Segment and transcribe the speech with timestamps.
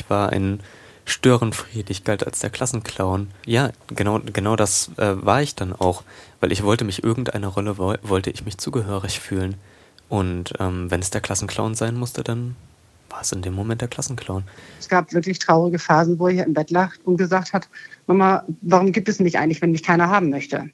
[0.00, 0.60] Ich war ein
[1.04, 3.28] Störenfried, ich galt als der Klassenclown.
[3.44, 6.04] Ja, genau, genau das äh, war ich dann auch,
[6.40, 9.56] weil ich wollte mich irgendeiner Rolle, wo, wollte ich mich zugehörig fühlen.
[10.08, 12.56] Und ähm, wenn es der Klassenclown sein musste, dann
[13.10, 14.44] war es in dem Moment der Klassenclown.
[14.78, 17.68] Es gab wirklich traurige Phasen, wo er im Bett lag und gesagt hat,
[18.06, 20.70] Mama, warum gibt es mich eigentlich, wenn mich keiner haben möchte?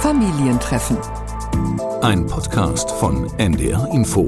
[0.00, 0.98] Familientreffen.
[2.02, 4.26] Ein Podcast von NDR Info.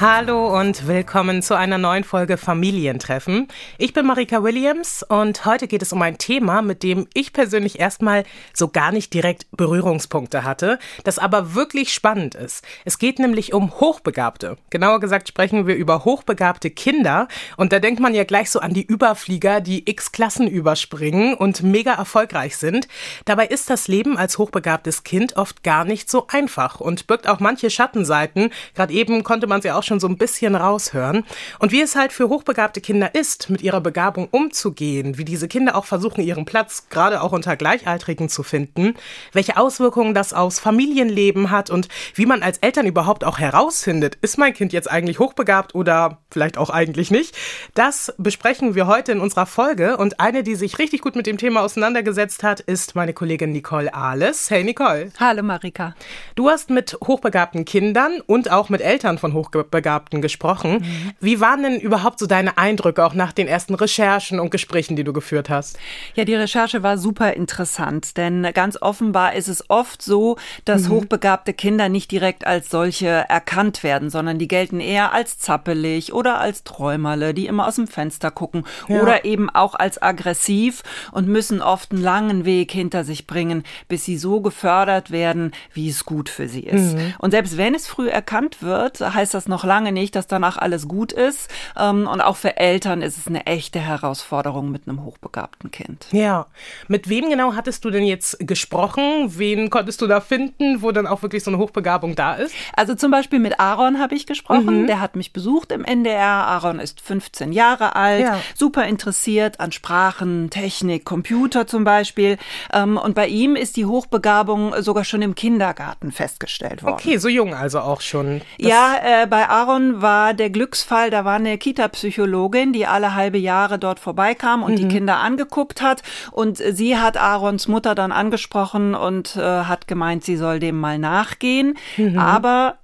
[0.00, 3.48] Hallo und willkommen zu einer neuen Folge Familientreffen.
[3.78, 7.80] Ich bin Marika Williams und heute geht es um ein Thema, mit dem ich persönlich
[7.80, 8.22] erstmal
[8.54, 12.64] so gar nicht direkt Berührungspunkte hatte, das aber wirklich spannend ist.
[12.84, 14.56] Es geht nämlich um Hochbegabte.
[14.70, 17.26] Genauer gesagt sprechen wir über hochbegabte Kinder
[17.56, 21.64] und da denkt man ja gleich so an die Überflieger, die x Klassen überspringen und
[21.64, 22.86] mega erfolgreich sind.
[23.24, 27.40] Dabei ist das Leben als hochbegabtes Kind oft gar nicht so einfach und birgt auch
[27.40, 28.50] manche Schattenseiten.
[28.76, 31.24] Gerade eben konnte man sie auch schon so ein bisschen raushören.
[31.58, 35.74] Und wie es halt für hochbegabte Kinder ist, mit ihrer Begabung umzugehen, wie diese Kinder
[35.74, 38.94] auch versuchen, ihren Platz gerade auch unter Gleichaltrigen zu finden,
[39.32, 44.38] welche Auswirkungen das aufs Familienleben hat und wie man als Eltern überhaupt auch herausfindet, ist
[44.38, 47.34] mein Kind jetzt eigentlich hochbegabt oder vielleicht auch eigentlich nicht,
[47.74, 49.96] das besprechen wir heute in unserer Folge.
[49.96, 53.92] Und eine, die sich richtig gut mit dem Thema auseinandergesetzt hat, ist meine Kollegin Nicole
[53.94, 54.50] Ahles.
[54.50, 55.10] Hey Nicole.
[55.18, 55.94] Hallo Marika.
[56.34, 60.80] Du hast mit hochbegabten Kindern und auch mit Eltern von hochbegabten Begabten gesprochen.
[60.80, 61.12] Mhm.
[61.20, 65.04] Wie waren denn überhaupt so deine Eindrücke auch nach den ersten Recherchen und Gesprächen, die
[65.04, 65.78] du geführt hast?
[66.16, 70.94] Ja, die Recherche war super interessant, denn ganz offenbar ist es oft so, dass mhm.
[70.94, 76.40] hochbegabte Kinder nicht direkt als solche erkannt werden, sondern die gelten eher als zappelig oder
[76.40, 79.00] als Träumerle, die immer aus dem Fenster gucken ja.
[79.00, 80.82] oder eben auch als aggressiv
[81.12, 85.88] und müssen oft einen langen Weg hinter sich bringen, bis sie so gefördert werden, wie
[85.88, 86.96] es gut für sie ist.
[86.96, 87.14] Mhm.
[87.18, 90.88] Und selbst wenn es früh erkannt wird, heißt das noch lange nicht, dass danach alles
[90.88, 91.48] gut ist.
[91.78, 96.06] Ähm, und auch für Eltern ist es eine echte Herausforderung mit einem hochbegabten Kind.
[96.10, 96.46] Ja.
[96.88, 99.38] Mit wem genau hattest du denn jetzt gesprochen?
[99.38, 102.54] Wen konntest du da finden, wo dann auch wirklich so eine Hochbegabung da ist?
[102.74, 104.82] Also zum Beispiel mit Aaron habe ich gesprochen.
[104.82, 104.86] Mhm.
[104.86, 106.26] Der hat mich besucht im NDR.
[106.26, 108.40] Aaron ist 15 Jahre alt, ja.
[108.54, 112.38] super interessiert an Sprachen, Technik, Computer zum Beispiel.
[112.72, 116.94] Ähm, und bei ihm ist die Hochbegabung sogar schon im Kindergarten festgestellt worden.
[116.94, 118.40] Okay, so jung also auch schon.
[118.58, 123.38] Das ja, äh, bei Aaron war der Glücksfall, da war eine Kita-Psychologin, die alle halbe
[123.38, 124.76] Jahre dort vorbeikam und mhm.
[124.76, 126.02] die Kinder angeguckt hat.
[126.30, 130.98] Und sie hat Aarons Mutter dann angesprochen und äh, hat gemeint, sie soll dem mal
[130.98, 131.76] nachgehen.
[131.96, 132.18] Mhm.
[132.18, 132.78] Aber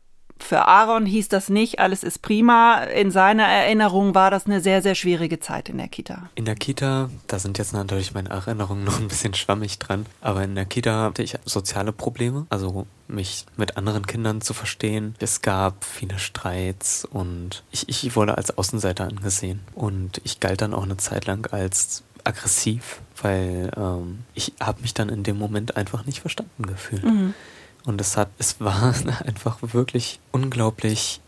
[0.44, 2.84] für Aaron hieß das nicht, alles ist prima.
[2.84, 6.28] In seiner Erinnerung war das eine sehr, sehr schwierige Zeit in der Kita.
[6.34, 10.44] In der Kita, da sind jetzt natürlich meine Erinnerungen noch ein bisschen schwammig dran, aber
[10.44, 15.14] in der Kita hatte ich soziale Probleme, also mich mit anderen Kindern zu verstehen.
[15.18, 19.60] Es gab viele Streits und ich, ich wurde als Außenseiter angesehen.
[19.74, 24.94] Und ich galt dann auch eine Zeit lang als aggressiv, weil ähm, ich habe mich
[24.94, 27.04] dann in dem Moment einfach nicht verstanden gefühlt.
[27.04, 27.34] Mhm.
[27.84, 31.20] Und es hat, es war einfach wirklich unglaublich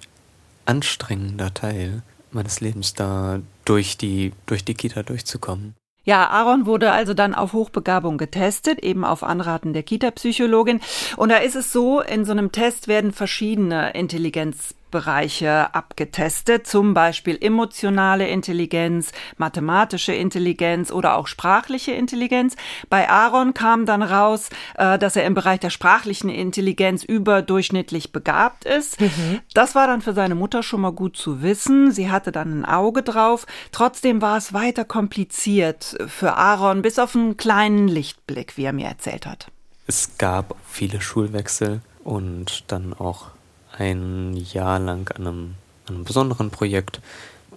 [0.64, 5.74] anstrengender Teil meines Lebens, da durch die, durch die Kita durchzukommen.
[6.06, 10.80] Ja, Aaron wurde also dann auf Hochbegabung getestet, eben auf Anraten der Kita-Psychologin.
[11.16, 16.94] Und da ist es so, in so einem Test werden verschiedene Intelligenz Bereiche abgetestet, zum
[16.94, 22.56] Beispiel emotionale Intelligenz, mathematische Intelligenz oder auch sprachliche Intelligenz.
[22.88, 24.48] Bei Aaron kam dann raus,
[24.78, 28.98] äh, dass er im Bereich der sprachlichen Intelligenz überdurchschnittlich begabt ist.
[28.98, 29.40] Mhm.
[29.52, 31.92] Das war dann für seine Mutter schon mal gut zu wissen.
[31.92, 33.46] Sie hatte dann ein Auge drauf.
[33.72, 38.86] Trotzdem war es weiter kompliziert für Aaron, bis auf einen kleinen Lichtblick, wie er mir
[38.86, 39.48] erzählt hat.
[39.86, 43.35] Es gab viele Schulwechsel und dann auch
[43.78, 45.54] ein Jahr lang an einem,
[45.86, 47.00] an einem besonderen Projekt.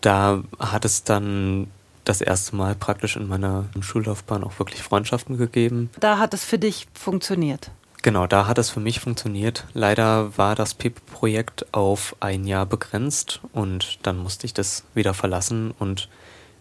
[0.01, 1.67] Da hat es dann
[2.05, 5.89] das erste Mal praktisch in meiner Schullaufbahn auch wirklich Freundschaften gegeben.
[5.99, 7.71] Da hat es für dich funktioniert.
[8.01, 9.65] Genau, da hat es für mich funktioniert.
[9.73, 15.73] Leider war das PIP-Projekt auf ein Jahr begrenzt und dann musste ich das wieder verlassen
[15.77, 16.07] und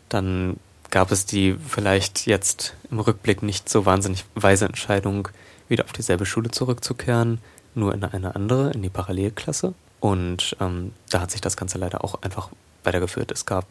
[0.09, 0.59] dann
[0.91, 5.29] gab es die vielleicht jetzt im Rückblick nicht so wahnsinnig weise Entscheidung,
[5.69, 7.39] wieder auf dieselbe Schule zurückzukehren
[7.75, 9.75] nur in eine andere, in die Parallelklasse.
[10.01, 12.51] Und ähm, da hat sich das Ganze leider auch einfach
[12.85, 13.31] weitergeführt.
[13.33, 13.67] Es gab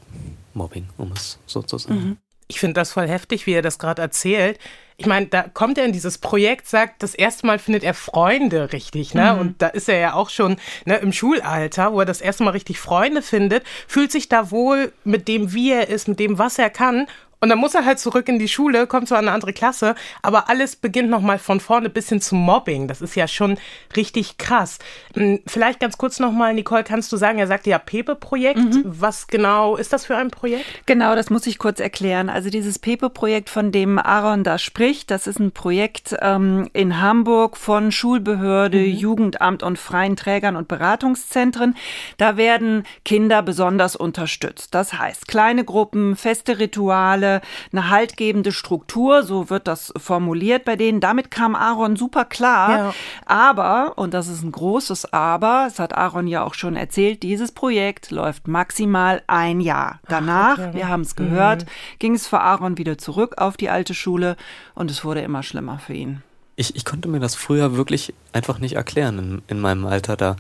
[0.53, 1.95] Mobbing, um es so zu sagen.
[1.95, 2.17] Mhm.
[2.49, 4.57] Ich finde das voll heftig, wie er das gerade erzählt.
[4.95, 8.71] Ich meine, da kommt er in dieses Projekt, sagt, das erste Mal findet er Freunde
[8.71, 9.33] richtig, ne?
[9.33, 9.39] Mhm.
[9.39, 10.55] Und da ist er ja auch schon
[10.85, 14.93] ne, im Schulalter, wo er das erste Mal richtig Freunde findet, fühlt sich da wohl
[15.03, 17.07] mit dem, wie er ist, mit dem, was er kann
[17.39, 19.95] Und dann muss er halt zurück in die Schule, kommt zwar an eine andere Klasse,
[20.23, 22.87] aber alles beginnt nochmal von vorne bis hin zum Mobbing.
[22.87, 23.57] Das ist ja schon
[23.95, 24.79] richtig krass.
[25.15, 28.59] Hm, vielleicht ganz kurz nochmal, Nicole, kannst du sagen, er sagte ja Pepe-Projekt.
[28.59, 28.83] Mhm.
[28.85, 30.65] Was genau ist das für ein Projekt?
[30.87, 32.29] Genau, das muss ich kurz erklären.
[32.29, 37.57] Also dieses Pepe-Projekt, von dem Aaron da spricht, das ist ein Projekt ähm, in Hamburg
[37.57, 38.95] von Schulbehörde, mhm.
[38.95, 41.75] Jugendamt und freien Trägern und Beratungszentren.
[42.17, 44.73] Da werden Kinder besonders unterstützt.
[44.73, 47.41] Das heißt, kleine Gruppen, feste Rituale, eine,
[47.71, 50.99] eine haltgebende Struktur, so wird das formuliert bei denen.
[50.99, 52.69] Damit kam Aaron super klar.
[52.69, 52.93] Ja.
[53.25, 57.51] Aber, und das ist ein großes Aber, das hat Aaron ja auch schon erzählt, dieses
[57.51, 59.99] Projekt läuft maximal ein Jahr.
[60.07, 60.77] Danach, Ach, okay.
[60.77, 61.69] wir haben es gehört, mhm.
[61.99, 64.35] ging es für Aaron wieder zurück auf die alte Schule
[64.75, 66.23] und es wurde immer schlimmer für ihn.
[66.55, 70.35] Ich, ich konnte mir das früher wirklich einfach nicht erklären in, in meinem Alter da.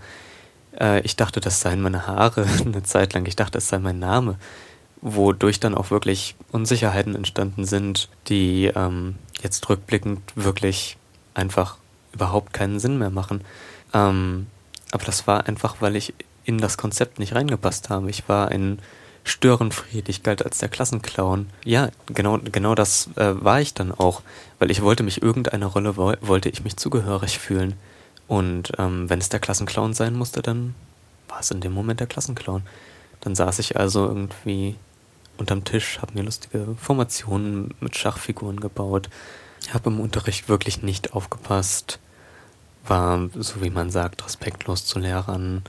[0.79, 3.25] Äh, ich dachte, das seien meine Haare eine Zeit lang.
[3.27, 4.37] Ich dachte, es sei mein Name
[5.01, 10.97] wodurch dann auch wirklich Unsicherheiten entstanden sind, die ähm, jetzt rückblickend wirklich
[11.33, 11.77] einfach
[12.13, 13.41] überhaupt keinen Sinn mehr machen.
[13.93, 14.47] Ähm,
[14.91, 16.13] aber das war einfach, weil ich
[16.45, 18.09] in das Konzept nicht reingepasst habe.
[18.09, 18.79] Ich war ein
[19.23, 21.49] Störenfried, ich galt als der Klassenclown.
[21.65, 24.21] Ja, genau, genau das äh, war ich dann auch,
[24.57, 27.73] weil ich wollte mich irgendeiner Rolle, wo wollte ich mich zugehörig fühlen.
[28.27, 30.75] Und ähm, wenn es der Klassenclown sein musste, dann
[31.27, 32.63] war es in dem Moment der Klassenclown.
[33.21, 34.75] Dann saß ich also irgendwie
[35.39, 39.09] unterm Tisch, habe mir lustige Formationen mit Schachfiguren gebaut,
[39.73, 41.99] habe im Unterricht wirklich nicht aufgepasst,
[42.85, 45.63] war, so wie man sagt, respektlos zu Lehrern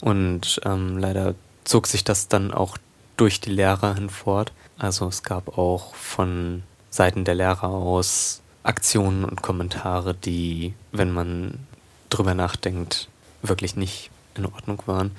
[0.00, 1.34] und ähm, leider
[1.64, 2.78] zog sich das dann auch
[3.16, 4.52] durch die Lehrer hinfort.
[4.78, 11.66] Also es gab auch von Seiten der Lehrer aus Aktionen und Kommentare, die, wenn man
[12.10, 13.08] drüber nachdenkt,
[13.42, 15.12] wirklich nicht in Ordnung waren.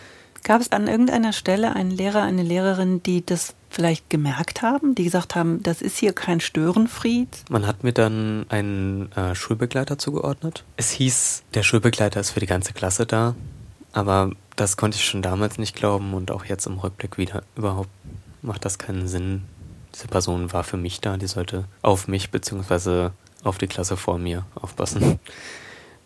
[0.43, 5.03] Gab es an irgendeiner Stelle einen Lehrer, eine Lehrerin, die das vielleicht gemerkt haben, die
[5.03, 7.45] gesagt haben, das ist hier kein Störenfried?
[7.49, 10.63] Man hat mir dann einen äh, Schulbegleiter zugeordnet.
[10.77, 13.35] Es hieß, der Schulbegleiter ist für die ganze Klasse da,
[13.93, 17.43] aber das konnte ich schon damals nicht glauben und auch jetzt im Rückblick wieder.
[17.55, 17.89] Überhaupt
[18.41, 19.43] macht das keinen Sinn.
[19.93, 23.09] Diese Person war für mich da, die sollte auf mich bzw.
[23.43, 25.19] auf die Klasse vor mir aufpassen.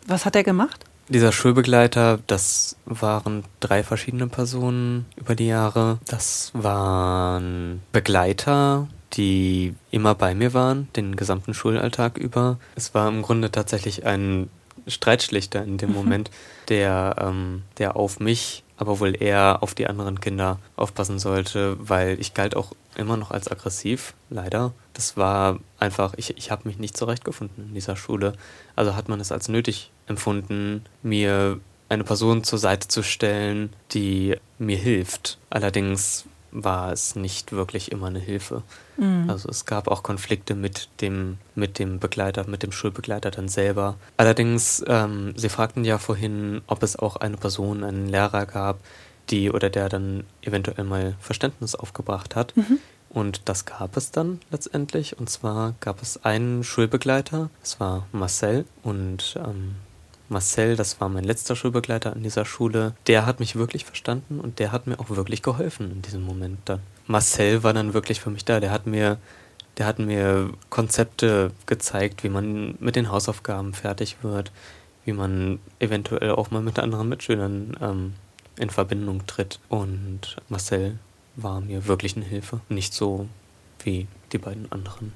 [0.08, 0.86] Was hat er gemacht?
[1.10, 6.00] Dieser Schulbegleiter, das waren drei verschiedene Personen über die Jahre.
[6.08, 12.58] Das waren Begleiter, die immer bei mir waren, den gesamten Schulalltag über.
[12.76, 14.50] Es war im Grunde tatsächlich ein
[14.88, 15.94] Streitschlichter in dem.
[16.04, 16.32] Moment,
[16.70, 22.20] der, ähm, der auf mich, aber wohl eher auf die anderen Kinder aufpassen sollte, weil
[22.20, 24.74] ich galt auch immer noch als aggressiv, leider.
[24.94, 28.34] Das war einfach, ich, ich habe mich nicht zurechtgefunden in dieser Schule.
[28.76, 31.60] Also hat man es als nötig empfunden, mir
[31.90, 35.38] eine Person zur Seite zu stellen, die mir hilft.
[35.50, 38.62] Allerdings war es nicht wirklich immer eine Hilfe.
[38.98, 39.30] Mhm.
[39.30, 43.96] Also es gab auch Konflikte mit dem, mit dem Begleiter, mit dem Schulbegleiter dann selber.
[44.18, 48.80] Allerdings, ähm, Sie fragten ja vorhin, ob es auch eine Person, einen Lehrer gab,
[49.30, 52.56] die oder der dann eventuell mal Verständnis aufgebracht hat.
[52.56, 52.80] Mhm.
[53.10, 55.18] Und das gab es dann letztendlich.
[55.20, 58.66] Und zwar gab es einen Schulbegleiter, das war Marcel.
[58.82, 59.76] Und ähm,
[60.34, 64.60] Marcel, das war mein letzter Schulbegleiter an dieser Schule, der hat mich wirklich verstanden und
[64.60, 66.82] der hat mir auch wirklich geholfen in diesem Moment dann.
[67.08, 68.60] Marcel war dann wirklich für mich da.
[68.60, 69.18] Der hat mir,
[69.78, 74.52] der hat mir Konzepte gezeigt, wie man mit den Hausaufgaben fertig wird,
[75.06, 78.14] wie man eventuell auch mal mit anderen Mitschülern ähm,
[78.58, 79.60] in Verbindung tritt.
[79.70, 80.98] Und Marcel
[81.36, 82.60] war mir wirklich eine Hilfe.
[82.70, 83.28] Nicht so
[83.84, 85.14] wie die beiden anderen.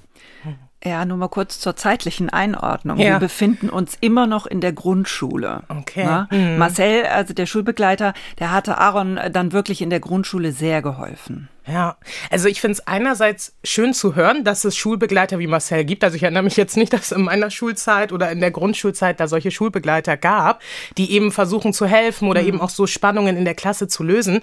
[0.84, 3.00] Ja, nur mal kurz zur zeitlichen Einordnung.
[3.00, 3.14] Ja.
[3.14, 5.64] Wir befinden uns immer noch in der Grundschule.
[5.70, 6.26] Okay.
[6.30, 6.58] Mhm.
[6.60, 11.50] Marcel, also der Schulbegleiter, der hatte Aaron dann wirklich in der Grundschule sehr geholfen.
[11.66, 11.98] Ja,
[12.30, 16.04] also ich finde es einerseits schön zu hören, dass es Schulbegleiter wie Marcel gibt.
[16.04, 19.28] Also ich erinnere mich jetzt nicht, dass in meiner Schulzeit oder in der Grundschulzeit da
[19.28, 20.62] solche Schulbegleiter gab,
[20.98, 22.48] die eben versuchen zu helfen oder mhm.
[22.48, 24.42] eben auch so Spannungen in der Klasse zu lösen.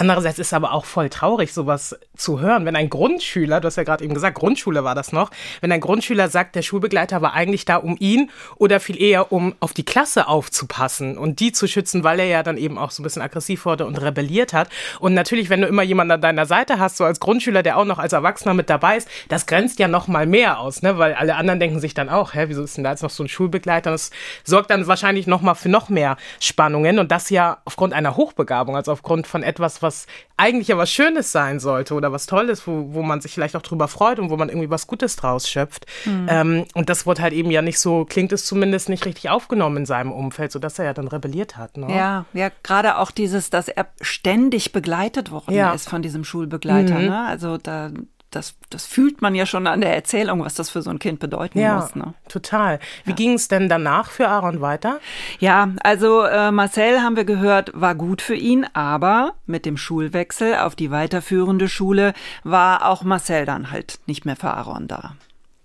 [0.00, 3.82] Andererseits ist aber auch voll traurig, sowas zu hören, wenn ein Grundschüler, du hast ja
[3.82, 5.30] gerade eben gesagt, Grundschule war das noch,
[5.60, 9.54] wenn ein Grundschüler sagt, der Schulbegleiter war eigentlich da, um ihn oder viel eher, um
[9.60, 13.02] auf die Klasse aufzupassen und die zu schützen, weil er ja dann eben auch so
[13.02, 14.70] ein bisschen aggressiv wurde und rebelliert hat.
[15.00, 17.84] Und natürlich, wenn du immer jemanden an deiner Seite hast, so als Grundschüler, der auch
[17.84, 20.96] noch als Erwachsener mit dabei ist, das grenzt ja noch mal mehr aus, ne?
[20.96, 23.22] weil alle anderen denken sich dann auch, hä, wieso ist denn da jetzt noch so
[23.22, 23.90] ein Schulbegleiter?
[23.90, 24.12] Das
[24.44, 28.76] sorgt dann wahrscheinlich noch mal für noch mehr Spannungen und das ja aufgrund einer Hochbegabung,
[28.76, 29.89] also aufgrund von etwas, was
[30.36, 33.62] eigentlich ja was Schönes sein sollte oder was Tolles, wo, wo man sich vielleicht auch
[33.62, 35.86] drüber freut und wo man irgendwie was Gutes draus schöpft.
[36.04, 36.26] Mhm.
[36.28, 39.78] Ähm, und das wurde halt eben ja nicht so, klingt es zumindest nicht richtig aufgenommen
[39.78, 41.76] in seinem Umfeld, sodass er ja dann rebelliert hat.
[41.76, 41.94] Ne?
[41.94, 45.72] Ja, ja, gerade auch dieses, dass er ständig begleitet worden ja.
[45.72, 46.98] ist von diesem Schulbegleiter.
[46.98, 47.06] Mhm.
[47.06, 47.26] Ne?
[47.26, 47.90] Also da
[48.30, 51.18] das, das fühlt man ja schon an der Erzählung, was das für so ein Kind
[51.18, 51.94] bedeuten ja, muss.
[51.94, 52.14] Ne?
[52.28, 52.78] Total.
[53.04, 53.16] Wie ja.
[53.16, 55.00] ging es denn danach für Aaron weiter?
[55.40, 60.56] Ja, also äh, Marcel haben wir gehört, war gut für ihn, aber mit dem Schulwechsel
[60.56, 65.14] auf die weiterführende Schule war auch Marcel dann halt nicht mehr für Aaron da.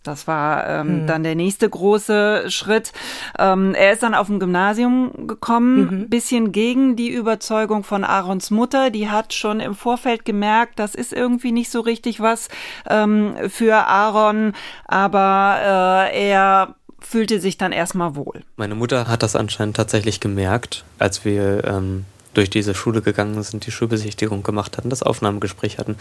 [0.08, 1.08] Das war ähm, mhm.
[1.08, 2.94] dann der nächste große Schritt.
[3.38, 6.10] Ähm, er ist dann auf ein Gymnasium gekommen, mhm.
[6.10, 8.90] bisschen gegen die Überzeugung von Aarons Mutter.
[8.90, 12.50] Die hat schon im Vorfeld gemerkt, das ist irgendwie nicht so richtig was
[12.90, 14.54] ähm, für Aaron,
[14.86, 18.42] aber äh, er fühlte sich dann erstmal wohl.
[18.58, 23.66] Meine Mutter hat das anscheinend tatsächlich gemerkt, als wir ähm, durch diese Schule gegangen sind,
[23.66, 25.96] die Schulbesichtigung gemacht hatten, das Aufnahmegespräch hatten.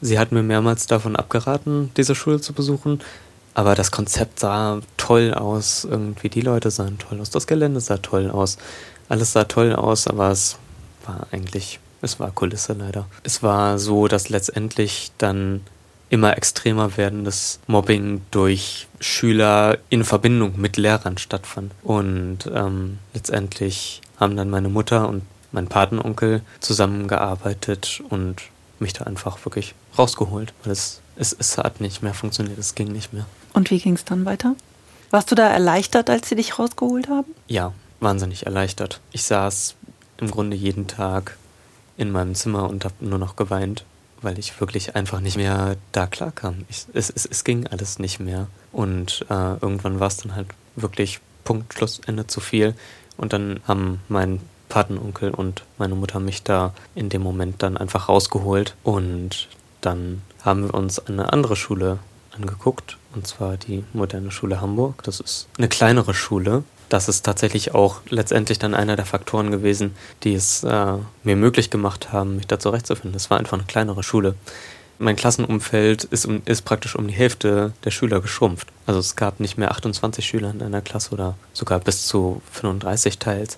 [0.00, 3.00] Sie hat mir mehrmals davon abgeraten, diese Schule zu besuchen.
[3.56, 7.96] Aber das Konzept sah toll aus, irgendwie die Leute sahen toll aus, das Gelände sah
[7.96, 8.58] toll aus,
[9.08, 10.58] alles sah toll aus, aber es
[11.06, 13.06] war eigentlich, es war Kulisse leider.
[13.22, 15.62] Es war so, dass letztendlich dann
[16.10, 21.72] immer extremer werdendes Mobbing durch Schüler in Verbindung mit Lehrern stattfand.
[21.82, 25.22] Und ähm, letztendlich haben dann meine Mutter und
[25.52, 28.42] mein Patenonkel zusammengearbeitet und
[28.80, 32.92] mich da einfach wirklich rausgeholt, weil es, es, es hat nicht mehr funktioniert, es ging
[32.92, 33.24] nicht mehr.
[33.56, 34.54] Und wie ging es dann weiter?
[35.10, 37.34] Warst du da erleichtert, als sie dich rausgeholt haben?
[37.46, 39.00] Ja, wahnsinnig erleichtert.
[39.12, 39.76] Ich saß
[40.18, 41.38] im Grunde jeden Tag
[41.96, 43.86] in meinem Zimmer und habe nur noch geweint,
[44.20, 46.66] weil ich wirklich einfach nicht mehr da klarkam.
[46.68, 48.48] Ich, es, es, es ging alles nicht mehr.
[48.72, 52.74] Und äh, irgendwann war es dann halt wirklich Punkt, Schluss, Ende zu viel.
[53.16, 58.10] Und dann haben mein Patenonkel und meine Mutter mich da in dem Moment dann einfach
[58.10, 58.74] rausgeholt.
[58.82, 59.48] Und
[59.80, 62.00] dann haben wir uns eine andere Schule
[62.36, 65.02] angeguckt, und zwar die Moderne Schule Hamburg.
[65.02, 66.64] Das ist eine kleinere Schule.
[66.88, 71.70] Das ist tatsächlich auch letztendlich dann einer der Faktoren gewesen, die es äh, mir möglich
[71.70, 73.16] gemacht haben, mich da zurechtzufinden.
[73.16, 74.36] Es war einfach eine kleinere Schule.
[74.98, 78.68] Mein Klassenumfeld ist, um, ist praktisch um die Hälfte der Schüler geschrumpft.
[78.86, 83.18] Also es gab nicht mehr 28 Schüler in einer Klasse oder sogar bis zu 35
[83.18, 83.56] teils,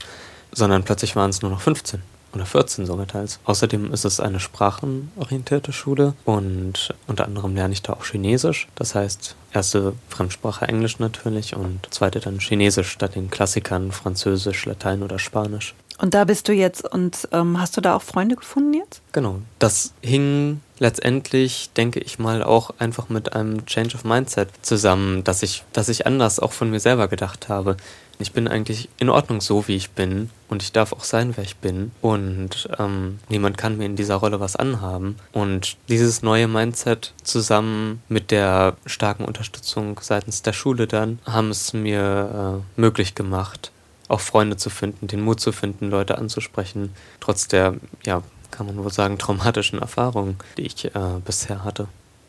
[0.50, 3.38] sondern plötzlich waren es nur noch 15 oder 14 sogar teils.
[3.44, 8.68] Außerdem ist es eine sprachenorientierte Schule und unter anderem lerne ich da auch Chinesisch.
[8.75, 15.02] Das heißt, erste Fremdsprache Englisch natürlich und zweite dann Chinesisch statt den Klassikern Französisch, Latein
[15.02, 15.75] oder Spanisch.
[16.00, 19.02] Und da bist du jetzt und ähm, hast du da auch Freunde gefunden jetzt?
[19.12, 19.40] Genau.
[19.58, 25.42] Das hing letztendlich, denke ich mal, auch einfach mit einem Change of Mindset zusammen, dass
[25.42, 27.76] ich, dass ich anders auch von mir selber gedacht habe.
[28.20, 31.44] Ich bin eigentlich in Ordnung so, wie ich bin und ich darf auch sein, wer
[31.44, 35.16] ich bin und ähm, niemand kann mir in dieser Rolle was anhaben.
[35.32, 41.72] Und dieses neue Mindset zusammen mit der starken Unterstützung seitens der Schule dann haben es
[41.72, 43.70] mir äh, möglich gemacht,
[44.08, 48.82] auch Freunde zu finden, den Mut zu finden, Leute anzusprechen, trotz der, ja, kann man
[48.82, 50.90] wohl sagen, traumatischen Erfahrungen, die ich äh,
[51.25, 51.87] bisher hatte.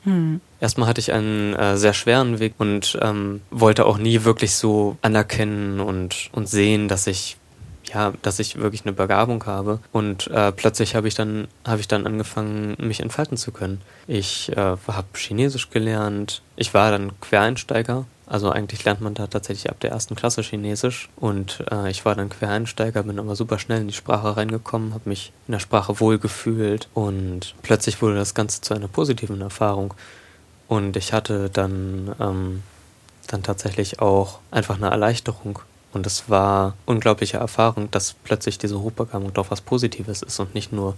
[0.10, 0.42] Hm.
[0.60, 4.98] Erstmal hatte ich einen äh, sehr schweren Weg und ähm, wollte auch nie wirklich so
[5.02, 7.38] anerkennen und, und sehen, dass ich
[7.94, 9.80] ja, dass ich wirklich eine Begabung habe.
[9.92, 11.48] Und äh, plötzlich habe ich dann
[11.78, 13.82] ich dann angefangen, mich entfalten zu können.
[14.06, 16.42] Ich äh, habe Chinesisch gelernt.
[16.56, 21.10] Ich war dann Quereinsteiger also eigentlich lernt man da tatsächlich ab der ersten Klasse Chinesisch
[21.16, 25.10] und äh, ich war dann Quereinsteiger, bin aber super schnell in die Sprache reingekommen, habe
[25.10, 29.96] mich in der Sprache wohlgefühlt und plötzlich wurde das Ganze zu einer positiven Erfahrung.
[30.68, 32.62] Und ich hatte dann ähm,
[33.26, 35.60] dann tatsächlich auch einfach eine Erleichterung
[35.92, 40.72] und es war unglaubliche Erfahrung, dass plötzlich diese Hochbegabung doch was Positives ist und nicht
[40.72, 40.96] nur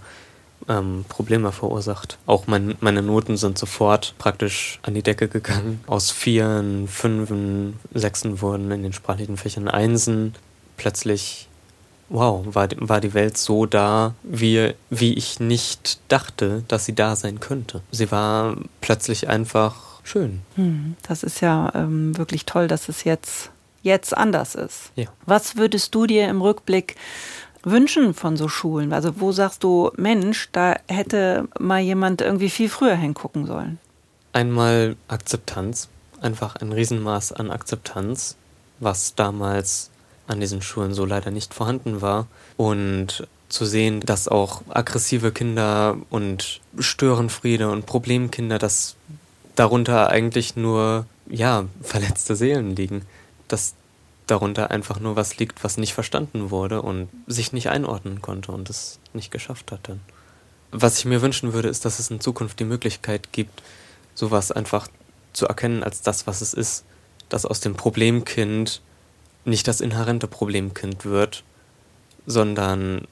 [0.68, 2.18] ähm, Probleme verursacht.
[2.26, 5.80] Auch mein, meine Noten sind sofort praktisch an die Decke gegangen.
[5.86, 10.34] Aus Vieren, Fünfen, Sechsen wurden in den sprachlichen Fächern Einsen.
[10.76, 11.48] Plötzlich,
[12.08, 17.16] wow, war, war die Welt so da, wie, wie ich nicht dachte, dass sie da
[17.16, 17.82] sein könnte.
[17.90, 20.40] Sie war plötzlich einfach schön.
[20.56, 23.50] Hm, das ist ja ähm, wirklich toll, dass es jetzt,
[23.82, 24.92] jetzt anders ist.
[24.96, 25.06] Ja.
[25.26, 26.96] Was würdest du dir im Rückblick
[27.62, 28.92] wünschen von so Schulen?
[28.92, 33.78] Also wo sagst du, Mensch, da hätte mal jemand irgendwie viel früher hingucken sollen?
[34.32, 35.88] Einmal Akzeptanz,
[36.20, 38.36] einfach ein Riesenmaß an Akzeptanz,
[38.80, 39.90] was damals
[40.26, 42.26] an diesen Schulen so leider nicht vorhanden war.
[42.56, 48.96] Und zu sehen, dass auch aggressive Kinder und Störenfriede und Problemkinder, dass
[49.54, 53.02] darunter eigentlich nur, ja, verletzte Seelen liegen.
[53.48, 53.74] Dass
[54.32, 58.70] darunter einfach nur was liegt, was nicht verstanden wurde und sich nicht einordnen konnte und
[58.70, 60.00] es nicht geschafft hat dann.
[60.70, 63.62] Was ich mir wünschen würde, ist, dass es in Zukunft die Möglichkeit gibt,
[64.14, 64.88] sowas einfach
[65.34, 66.84] zu erkennen als das, was es ist,
[67.28, 68.80] dass aus dem Problemkind
[69.44, 71.44] nicht das inhärente Problemkind wird,
[72.24, 73.06] sondern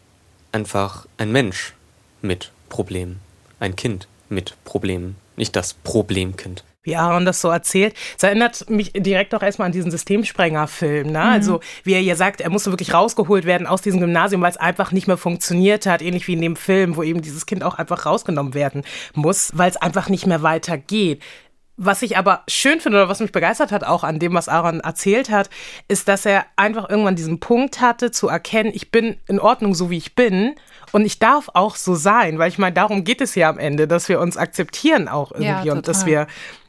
[0.53, 1.75] einfach ein Mensch
[2.23, 3.19] mit Problem,
[3.59, 7.95] ein Kind mit Problemen, nicht das Problemkind wie Aaron das so erzählt.
[8.17, 11.09] Es erinnert mich direkt auch erstmal an diesen Systemsprenger-Film.
[11.09, 11.19] Ne?
[11.19, 11.31] Mhm.
[11.31, 14.57] Also, wie er ja sagt, er musste wirklich rausgeholt werden aus diesem Gymnasium, weil es
[14.57, 16.03] einfach nicht mehr funktioniert hat.
[16.03, 18.83] Ähnlich wie in dem Film, wo eben dieses Kind auch einfach rausgenommen werden
[19.15, 21.23] muss, weil es einfach nicht mehr weitergeht.
[21.83, 24.81] Was ich aber schön finde oder was mich begeistert hat auch an dem, was Aaron
[24.81, 25.49] erzählt hat,
[25.89, 29.89] ist, dass er einfach irgendwann diesen Punkt hatte, zu erkennen, ich bin in Ordnung, so
[29.89, 30.55] wie ich bin
[30.93, 33.87] und ich darf auch so sein, weil ich meine, darum geht es ja am Ende,
[33.87, 36.27] dass wir uns akzeptieren auch irgendwie ja, und dass wir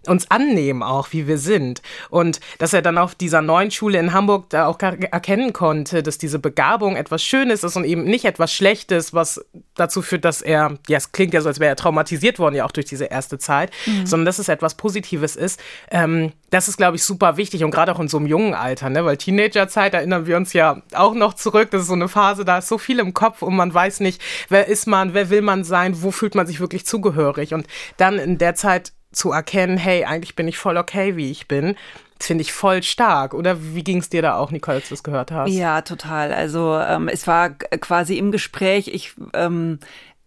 [0.07, 1.81] uns annehmen auch, wie wir sind.
[2.09, 6.17] Und dass er dann auf dieser neuen Schule in Hamburg da auch erkennen konnte, dass
[6.17, 10.77] diese Begabung etwas Schönes ist und eben nicht etwas Schlechtes, was dazu führt, dass er,
[10.87, 13.37] ja, es klingt ja so, als wäre er traumatisiert worden, ja auch durch diese erste
[13.37, 14.05] Zeit, mhm.
[14.05, 15.59] sondern dass es etwas Positives ist.
[15.91, 18.89] Ähm, das ist, glaube ich, super wichtig und gerade auch in so einem jungen Alter,
[18.89, 19.05] ne?
[19.05, 21.69] weil Teenagerzeit erinnern wir uns ja auch noch zurück.
[21.71, 24.10] Das ist so eine Phase, da ist so viel im Kopf und man weiß nicht,
[24.49, 27.53] wer ist man, wer will man sein, wo fühlt man sich wirklich zugehörig.
[27.53, 31.47] Und dann in der Zeit zu erkennen, hey, eigentlich bin ich voll okay, wie ich
[31.47, 31.75] bin.
[32.19, 33.33] Finde ich voll stark.
[33.33, 35.51] Oder wie ging es dir da auch, Nicole, als du das gehört hast?
[35.51, 36.31] Ja, total.
[36.31, 39.79] Also ähm, es war quasi im Gespräch, ich ähm,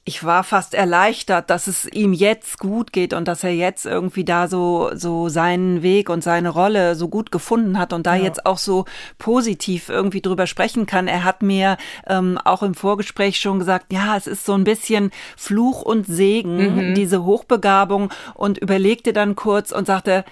[0.06, 4.24] ich war fast erleichtert, dass es ihm jetzt gut geht und dass er jetzt irgendwie
[4.24, 8.24] da so, so seinen Weg und seine Rolle so gut gefunden hat und da ja.
[8.24, 8.84] jetzt auch so
[9.16, 11.08] positiv irgendwie drüber sprechen kann.
[11.08, 15.10] Er hat mir ähm, auch im Vorgespräch schon gesagt, ja, es ist so ein bisschen
[15.38, 16.94] Fluch und Segen, mhm.
[16.94, 20.26] diese Hochbegabung und überlegte dann kurz und sagte,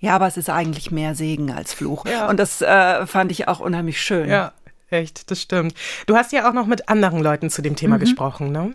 [0.00, 2.04] ja, aber es ist eigentlich mehr Segen als Fluch.
[2.04, 2.28] Ja.
[2.28, 4.28] Und das äh, fand ich auch unheimlich schön.
[4.28, 4.52] Ja,
[4.90, 5.74] echt, das stimmt.
[6.06, 8.00] Du hast ja auch noch mit anderen Leuten zu dem Thema mhm.
[8.00, 8.74] gesprochen, ne?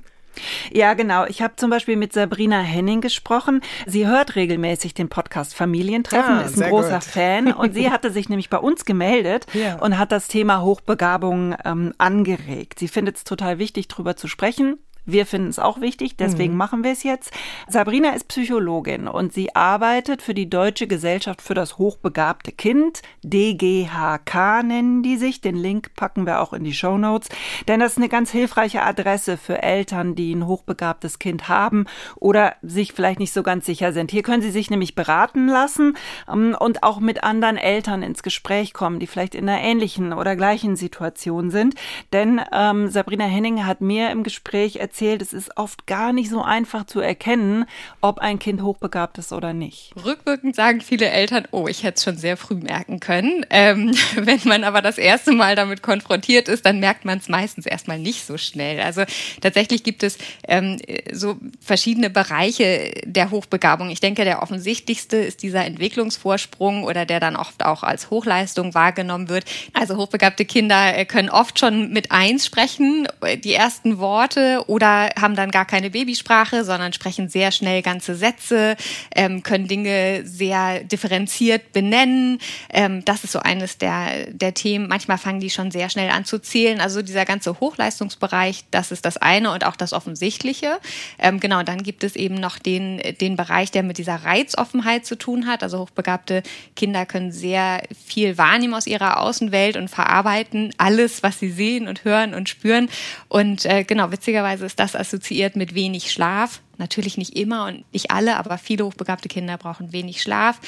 [0.71, 1.25] Ja, genau.
[1.25, 3.61] Ich habe zum Beispiel mit Sabrina Henning gesprochen.
[3.85, 7.03] Sie hört regelmäßig den Podcast Familientreffen, ah, ist ein großer gut.
[7.03, 9.77] Fan und sie hatte sich nämlich bei uns gemeldet ja.
[9.79, 12.79] und hat das Thema Hochbegabung ähm, angeregt.
[12.79, 14.77] Sie findet es total wichtig, darüber zu sprechen.
[15.11, 16.57] Wir finden es auch wichtig, deswegen mhm.
[16.57, 17.31] machen wir es jetzt.
[17.67, 23.01] Sabrina ist Psychologin und sie arbeitet für die Deutsche Gesellschaft für das hochbegabte Kind.
[23.23, 25.41] DGHK nennen die sich.
[25.41, 27.29] Den Link packen wir auch in die Show Notes.
[27.67, 31.85] Denn das ist eine ganz hilfreiche Adresse für Eltern, die ein hochbegabtes Kind haben
[32.15, 34.11] oder sich vielleicht nicht so ganz sicher sind.
[34.11, 35.97] Hier können sie sich nämlich beraten lassen
[36.31, 40.35] ähm, und auch mit anderen Eltern ins Gespräch kommen, die vielleicht in einer ähnlichen oder
[40.35, 41.75] gleichen Situation sind.
[42.13, 46.29] Denn ähm, Sabrina Henning hat mir im Gespräch erzählt, erzählt, es ist oft gar nicht
[46.29, 47.65] so einfach zu erkennen,
[48.01, 49.93] ob ein Kind hochbegabt ist oder nicht.
[50.03, 53.45] Rückwirkend sagen viele Eltern, oh, ich hätte es schon sehr früh merken können.
[53.49, 57.65] Ähm, wenn man aber das erste Mal damit konfrontiert ist, dann merkt man es meistens
[57.65, 58.81] erstmal nicht so schnell.
[58.81, 59.03] Also
[59.39, 60.77] tatsächlich gibt es ähm,
[61.13, 63.91] so verschiedene Bereiche der Hochbegabung.
[63.91, 69.29] Ich denke, der offensichtlichste ist dieser Entwicklungsvorsprung oder der dann oft auch als Hochleistung wahrgenommen
[69.29, 69.45] wird.
[69.73, 73.07] Also hochbegabte Kinder äh, können oft schon mit eins sprechen,
[73.45, 78.15] die ersten Worte oder oder haben dann gar keine Babysprache, sondern sprechen sehr schnell ganze
[78.15, 78.75] Sätze,
[79.15, 82.39] ähm, können Dinge sehr differenziert benennen.
[82.69, 84.87] Ähm, das ist so eines der, der Themen.
[84.87, 86.81] Manchmal fangen die schon sehr schnell an zu zählen.
[86.81, 90.79] Also dieser ganze Hochleistungsbereich, das ist das eine und auch das Offensichtliche.
[91.17, 95.17] Ähm, genau, dann gibt es eben noch den, den Bereich, der mit dieser Reizoffenheit zu
[95.17, 95.63] tun hat.
[95.63, 96.43] Also hochbegabte
[96.75, 102.05] Kinder können sehr viel wahrnehmen aus ihrer Außenwelt und verarbeiten alles, was sie sehen und
[102.05, 102.89] hören und spüren.
[103.27, 106.61] Und äh, genau, witzigerweise ist das assoziiert mit wenig Schlaf.
[106.79, 110.59] Natürlich nicht immer und nicht alle, aber viele hochbegabte Kinder brauchen wenig Schlaf,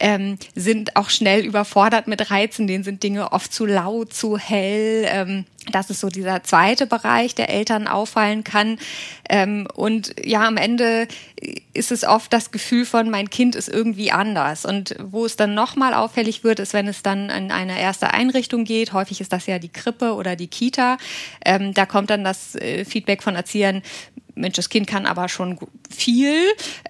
[0.00, 5.06] ähm, sind auch schnell überfordert mit Reizen, denen sind Dinge oft zu laut, zu hell.
[5.06, 8.78] Ähm, das ist so dieser zweite Bereich, der Eltern auffallen kann.
[9.28, 11.06] Ähm, und ja, am Ende
[11.74, 14.64] ist es oft das Gefühl von, mein Kind ist irgendwie anders.
[14.64, 18.64] Und wo es dann nochmal auffällig wird, ist, wenn es dann in eine erste Einrichtung
[18.64, 18.92] geht.
[18.92, 20.96] Häufig ist das ja die Krippe oder die Kita.
[21.44, 23.82] Ähm, da kommt dann das äh, Feedback von Erziehern,
[24.38, 25.58] Mensch, das Kind kann aber schon
[25.90, 26.34] viel.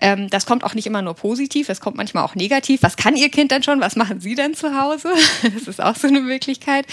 [0.00, 2.82] Ähm, das kommt auch nicht immer nur positiv, es kommt manchmal auch negativ.
[2.82, 3.80] Was kann Ihr Kind denn schon?
[3.80, 5.12] Was machen Sie denn zu Hause?
[5.58, 6.86] Das ist auch so eine Möglichkeit.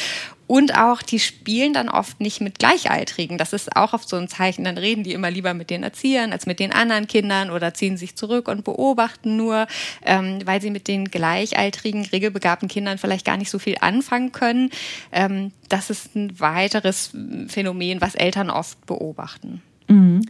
[0.48, 3.38] Und auch, die spielen dann oft nicht mit Gleichaltrigen.
[3.38, 4.64] Das ist auch oft so ein Zeichen.
[4.64, 7.98] Dann reden die immer lieber mit den Erziehern als mit den anderen Kindern oder ziehen
[7.98, 9.68] sich zurück und beobachten nur,
[10.04, 14.70] ähm, weil sie mit den gleichaltrigen, regelbegabten Kindern vielleicht gar nicht so viel anfangen können.
[15.12, 17.12] Ähm, das ist ein weiteres
[17.48, 19.64] Phänomen, was Eltern oft beobachten.
[19.90, 20.22] Mhm.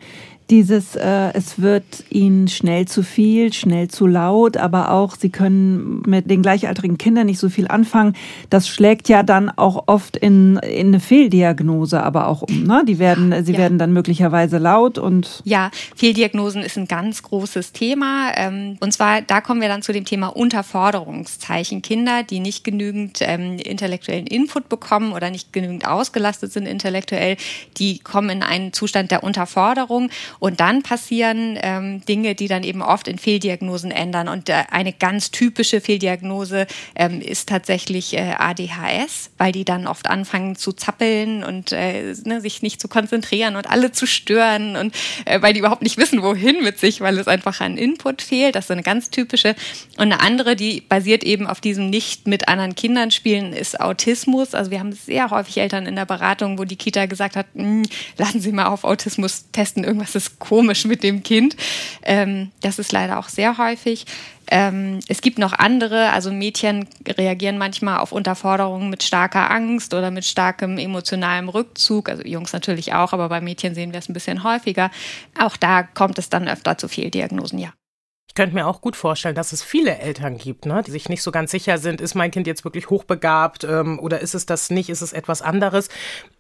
[0.50, 6.04] Dieses, äh, es wird ihnen schnell zu viel, schnell zu laut, aber auch sie können
[6.06, 8.16] mit den gleichaltrigen Kindern nicht so viel anfangen.
[8.50, 12.64] Das schlägt ja dann auch oft in, in eine Fehldiagnose aber auch um.
[12.64, 12.84] Ne?
[12.88, 13.60] Die werden, sie ja.
[13.60, 15.42] werden dann möglicherweise laut und.
[15.44, 18.32] Ja, Fehldiagnosen ist ein ganz großes Thema.
[18.36, 21.82] Ähm, und zwar, da kommen wir dann zu dem Thema Unterforderungszeichen.
[21.82, 27.38] Kinder, die nicht genügend ähm, intellektuellen Input bekommen oder nicht genügend ausgelastet sind intellektuell,
[27.78, 30.10] die kommen in einen Zustand der Unterforderung.
[30.40, 34.28] Und dann passieren ähm, Dinge, die dann eben oft in Fehldiagnosen ändern.
[34.28, 40.08] Und äh, eine ganz typische Fehldiagnose ähm, ist tatsächlich äh, ADHS, weil die dann oft
[40.08, 44.96] anfangen zu zappeln und äh, ne, sich nicht zu konzentrieren und alle zu stören und
[45.26, 48.56] äh, weil die überhaupt nicht wissen, wohin mit sich, weil es einfach an Input fehlt.
[48.56, 49.56] Das ist eine ganz typische.
[49.98, 54.54] Und eine andere, die basiert eben auf diesem nicht mit anderen Kindern spielen, ist Autismus.
[54.54, 57.84] Also wir haben sehr häufig Eltern in der Beratung, wo die Kita gesagt hat, hm,
[58.18, 61.56] lassen Sie mal auf Autismus testen, irgendwas ist komisch mit dem Kind.
[62.04, 64.06] Ähm, das ist leider auch sehr häufig.
[64.48, 70.12] Ähm, es gibt noch andere, also Mädchen reagieren manchmal auf Unterforderungen mit starker Angst oder
[70.12, 74.14] mit starkem emotionalem Rückzug, also Jungs natürlich auch, aber bei Mädchen sehen wir es ein
[74.14, 74.92] bisschen häufiger.
[75.40, 77.74] Auch da kommt es dann öfter zu Fehldiagnosen, ja.
[78.28, 81.24] Ich könnte mir auch gut vorstellen, dass es viele Eltern gibt, ne, die sich nicht
[81.24, 84.70] so ganz sicher sind, ist mein Kind jetzt wirklich hochbegabt ähm, oder ist es das
[84.70, 85.88] nicht, ist es etwas anderes.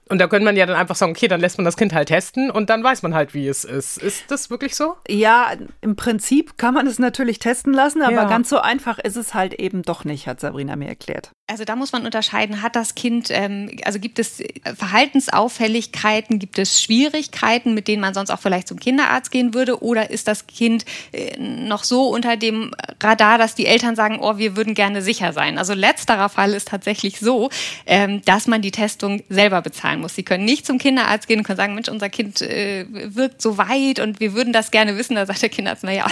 [0.07, 2.09] Und da könnte man ja dann einfach sagen, okay, dann lässt man das Kind halt
[2.09, 3.97] testen und dann weiß man halt, wie es ist.
[3.97, 4.95] Ist das wirklich so?
[5.07, 8.25] Ja, im Prinzip kann man es natürlich testen lassen, aber ja.
[8.25, 11.31] ganz so einfach ist es halt eben doch nicht, hat Sabrina mir erklärt.
[11.47, 14.43] Also da muss man unterscheiden, hat das Kind, ähm, also gibt es
[14.75, 20.09] Verhaltensauffälligkeiten, gibt es Schwierigkeiten, mit denen man sonst auch vielleicht zum Kinderarzt gehen würde, oder
[20.09, 24.55] ist das Kind äh, noch so unter dem Radar, dass die Eltern sagen, oh, wir
[24.55, 25.57] würden gerne sicher sein.
[25.57, 27.49] Also letzterer Fall ist tatsächlich so,
[27.85, 29.61] ähm, dass man die Testung selber
[29.95, 30.15] bezahlen muss.
[30.15, 33.57] Sie können nicht zum Kinderarzt gehen und können sagen, Mensch, unser Kind äh, wirkt so
[33.57, 35.15] weit und wir würden das gerne wissen.
[35.15, 36.05] Da sagt der Kinderarzt, naja,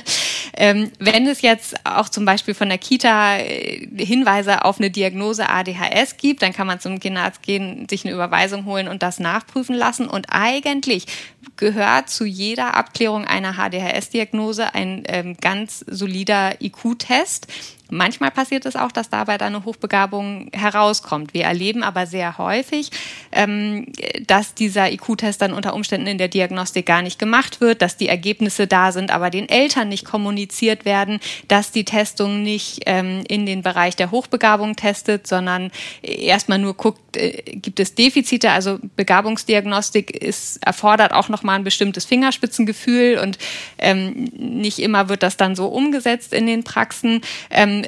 [0.56, 5.48] ähm, wenn es jetzt auch zum Beispiel von der Kita äh, Hinweise auf eine Diagnose
[5.48, 9.76] ADHS gibt, dann kann man zum Kinderarzt gehen, sich eine Überweisung holen und das nachprüfen
[9.76, 10.08] lassen.
[10.08, 11.06] Und eigentlich
[11.56, 17.46] gehört zu jeder Abklärung einer HDHS-Diagnose ein ähm, ganz solider IQ-Test.
[17.88, 21.34] Manchmal passiert es auch, dass dabei dann eine Hochbegabung herauskommt.
[21.34, 22.90] Wir erleben aber sehr häufig,
[23.30, 23.86] ähm,
[24.26, 28.08] dass dieser IQ-Test dann unter Umständen in der Diagnostik gar nicht gemacht wird, dass die
[28.08, 33.46] Ergebnisse da sind, aber den Eltern nicht kommuniziert werden, dass die Testung nicht ähm, in
[33.46, 35.70] den Bereich der Hochbegabung testet, sondern
[36.02, 38.50] erstmal nur guckt, äh, gibt es Defizite.
[38.50, 43.36] Also Begabungsdiagnostik ist, erfordert auch nochmal ein bestimmtes Fingerspitzengefühl und
[43.78, 47.20] ähm, nicht immer wird das dann so umgesetzt in den Praxen.
[47.50, 47.84] Ähm,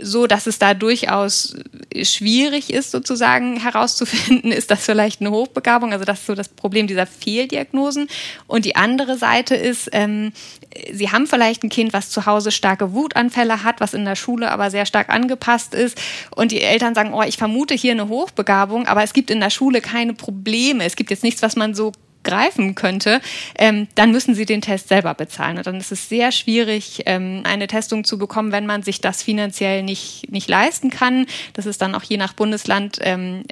[0.00, 1.54] so dass es da durchaus
[2.02, 5.92] schwierig ist, sozusagen herauszufinden, ist das vielleicht eine Hochbegabung.
[5.92, 8.08] Also das ist so das Problem dieser Fehldiagnosen.
[8.46, 10.32] Und die andere Seite ist, ähm,
[10.90, 14.50] Sie haben vielleicht ein Kind, was zu Hause starke Wutanfälle hat, was in der Schule
[14.50, 16.00] aber sehr stark angepasst ist.
[16.34, 19.50] Und die Eltern sagen, oh, ich vermute hier eine Hochbegabung, aber es gibt in der
[19.50, 20.84] Schule keine Probleme.
[20.84, 21.92] Es gibt jetzt nichts, was man so
[22.24, 23.20] greifen könnte,
[23.56, 25.58] ähm, dann müssen sie den Test selber bezahlen.
[25.58, 29.22] Und dann ist es sehr schwierig, ähm, eine Testung zu bekommen, wenn man sich das
[29.22, 31.26] finanziell nicht, nicht leisten kann.
[31.54, 33.44] Das ist dann auch je nach Bundesland ähm,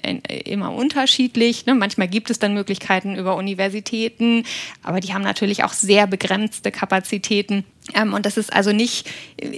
[0.44, 1.66] immer unterschiedlich.
[1.66, 1.74] Ne?
[1.74, 4.44] Manchmal gibt es dann Möglichkeiten über Universitäten,
[4.82, 7.64] aber die haben natürlich auch sehr begrenzte Kapazitäten.
[7.94, 9.08] Ähm, und das ist also nicht,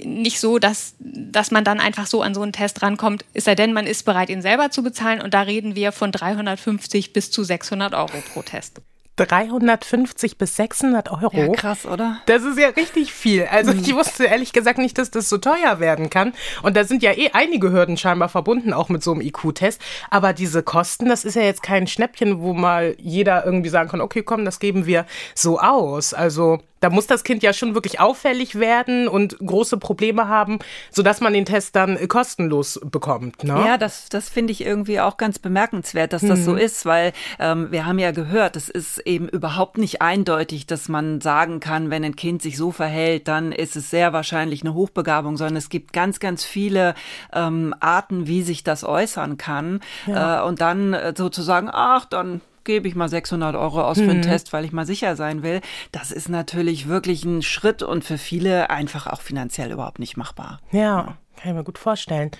[0.05, 3.55] nicht so, dass, dass man dann einfach so an so einen Test rankommt, es sei
[3.55, 5.21] denn, man ist bereit, ihn selber zu bezahlen.
[5.21, 8.81] Und da reden wir von 350 bis zu 600 Euro pro Test.
[9.15, 11.37] 350 bis 600 Euro.
[11.37, 12.19] Ja, krass, oder?
[12.25, 13.45] Das ist ja richtig viel.
[13.45, 13.79] Also mhm.
[13.79, 16.33] ich wusste ehrlich gesagt nicht, dass das so teuer werden kann.
[16.63, 19.81] Und da sind ja eh einige Hürden scheinbar verbunden, auch mit so einem IQ-Test.
[20.09, 24.01] Aber diese Kosten, das ist ja jetzt kein Schnäppchen, wo mal jeder irgendwie sagen kann,
[24.01, 26.13] okay, komm, das geben wir so aus.
[26.13, 30.59] Also da muss das Kind ja schon wirklich auffällig werden und große Probleme haben,
[30.91, 33.43] sodass man den Test dann äh, kostenlos bekommt.
[33.45, 33.53] Ne?
[33.65, 36.43] Ja, das, das finde ich irgendwie auch ganz bemerkenswert, dass das mhm.
[36.43, 40.89] so ist, weil ähm, wir haben ja gehört, es ist eben überhaupt nicht eindeutig, dass
[40.89, 44.73] man sagen kann, wenn ein Kind sich so verhält, dann ist es sehr wahrscheinlich eine
[44.73, 46.95] Hochbegabung, sondern es gibt ganz, ganz viele
[47.31, 49.79] ähm, Arten, wie sich das äußern kann.
[50.05, 50.41] Ja.
[50.41, 54.17] Äh, und dann äh, sozusagen, ach, dann gebe ich mal 600 Euro aus für einen
[54.17, 54.23] mhm.
[54.23, 55.61] Test, weil ich mal sicher sein will.
[55.91, 60.59] Das ist natürlich wirklich ein Schritt und für viele einfach auch finanziell überhaupt nicht machbar.
[60.71, 61.17] Ja.
[61.35, 62.31] Kann ich mir gut vorstellen.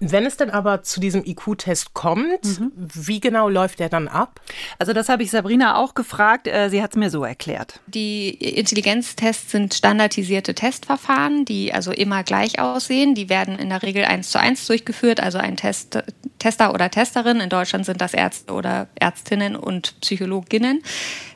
[0.00, 2.72] Wenn es denn aber zu diesem IQ-Test kommt, mhm.
[2.76, 4.40] wie genau läuft der dann ab?
[4.78, 6.46] Also das habe ich Sabrina auch gefragt.
[6.46, 7.80] Äh, sie hat es mir so erklärt.
[7.86, 13.14] Die Intelligenztests sind standardisierte Testverfahren, die also immer gleich aussehen.
[13.14, 15.20] Die werden in der Regel eins zu eins durchgeführt.
[15.20, 16.02] Also ein Test,
[16.38, 17.40] Tester oder Testerin.
[17.40, 20.82] In Deutschland sind das Ärzte oder Ärztinnen und Psychologinnen.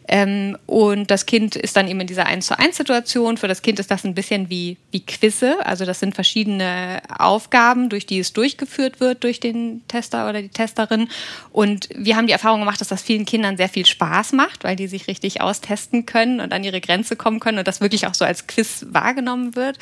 [0.09, 3.37] Ähm, und das Kind ist dann eben in dieser 1 zu 1 Situation.
[3.37, 5.65] Für das Kind ist das ein bisschen wie, wie Quizze.
[5.65, 10.49] Also das sind verschiedene Aufgaben, durch die es durchgeführt wird durch den Tester oder die
[10.49, 11.09] Testerin.
[11.51, 14.77] Und wir haben die Erfahrung gemacht, dass das vielen Kindern sehr viel Spaß macht, weil
[14.77, 18.15] die sich richtig austesten können und an ihre Grenze kommen können und das wirklich auch
[18.15, 19.79] so als Quiz wahrgenommen wird.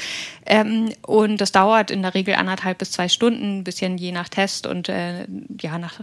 [0.46, 4.28] Ähm, und das dauert in der Regel anderthalb bis zwei Stunden, ein bisschen je nach
[4.28, 5.26] Test und äh,
[5.60, 6.00] ja, nach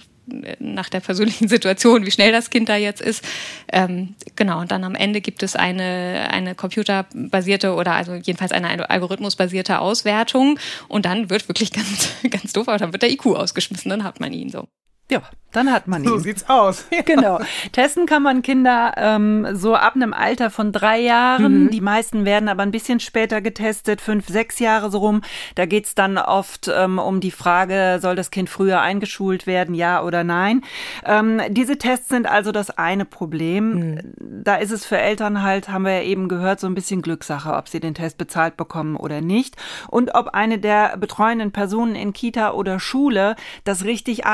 [0.60, 3.24] nach der persönlichen Situation, wie schnell das Kind da jetzt ist.
[3.72, 8.90] Ähm, genau, und dann am Ende gibt es eine, eine computerbasierte oder also jedenfalls eine
[8.90, 13.90] algorithmusbasierte Auswertung und dann wird wirklich ganz, ganz doof, aber dann wird der IQ ausgeschmissen,
[13.90, 14.68] dann hat man ihn so.
[15.10, 15.22] Ja,
[15.54, 16.10] dann hat man ihn.
[16.10, 16.86] So sieht's aus.
[17.06, 17.40] genau.
[17.72, 21.64] Testen kann man Kinder ähm, so ab einem Alter von drei Jahren.
[21.64, 21.70] Mhm.
[21.72, 25.22] Die meisten werden aber ein bisschen später getestet, fünf, sechs Jahre so rum.
[25.56, 30.04] Da geht's dann oft ähm, um die Frage, soll das Kind früher eingeschult werden, ja
[30.04, 30.64] oder nein.
[31.06, 33.74] Ähm, diese Tests sind also das eine Problem.
[33.74, 34.00] Mhm.
[34.20, 37.54] Da ist es für Eltern halt, haben wir ja eben gehört, so ein bisschen Glückssache,
[37.54, 39.56] ob sie den Test bezahlt bekommen oder nicht.
[39.88, 44.26] Und ob eine der betreuenden Personen in Kita oder Schule das richtig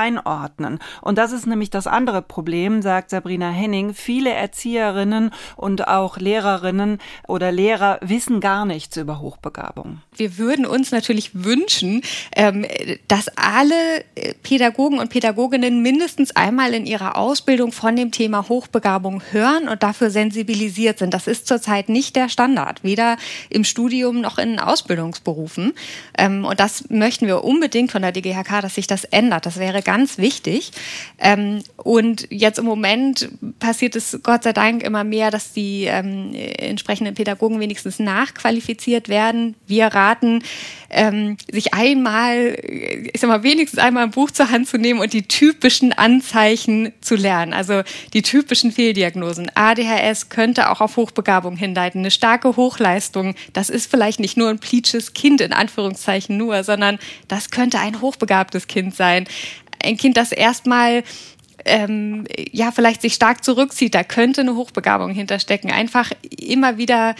[0.63, 0.79] einordnen.
[1.01, 3.93] Und das ist nämlich das andere Problem, sagt Sabrina Henning.
[3.93, 10.01] Viele Erzieherinnen und auch Lehrerinnen oder Lehrer wissen gar nichts über Hochbegabung.
[10.15, 12.01] Wir würden uns natürlich wünschen,
[12.35, 12.65] ähm,
[13.07, 13.75] dass alle
[14.43, 20.09] Pädagogen und Pädagoginnen mindestens einmal in ihrer Ausbildung von dem Thema Hochbegabung hören und dafür
[20.09, 21.13] sensibilisiert sind.
[21.13, 23.17] Das ist zurzeit nicht der Standard, weder
[23.49, 25.73] im Studium noch in Ausbildungsberufen.
[26.17, 29.45] Ähm, und das möchten wir unbedingt von der DGHK, dass sich das ändert.
[29.45, 30.52] Das wäre ganz wichtig.
[31.19, 36.33] Ähm, und jetzt im Moment passiert es Gott sei Dank immer mehr, dass die ähm,
[36.33, 39.55] entsprechenden Pädagogen wenigstens nachqualifiziert werden.
[39.67, 40.43] Wir raten,
[40.93, 45.13] ähm, sich einmal, ich sag mal, wenigstens einmal ein Buch zur Hand zu nehmen und
[45.13, 47.53] die typischen Anzeichen zu lernen.
[47.53, 47.81] Also
[48.13, 49.51] die typischen Fehldiagnosen.
[49.55, 52.01] ADHS könnte auch auf Hochbegabung hinleiten.
[52.01, 56.99] Eine starke Hochleistung, das ist vielleicht nicht nur ein plitsches Kind in Anführungszeichen nur, sondern
[57.27, 59.25] das könnte ein hochbegabtes Kind sein
[59.81, 61.03] ein Kind, das erstmal
[61.65, 65.71] ähm, ja vielleicht sich stark zurückzieht, da könnte eine Hochbegabung hinterstecken.
[65.71, 67.15] Einfach immer wieder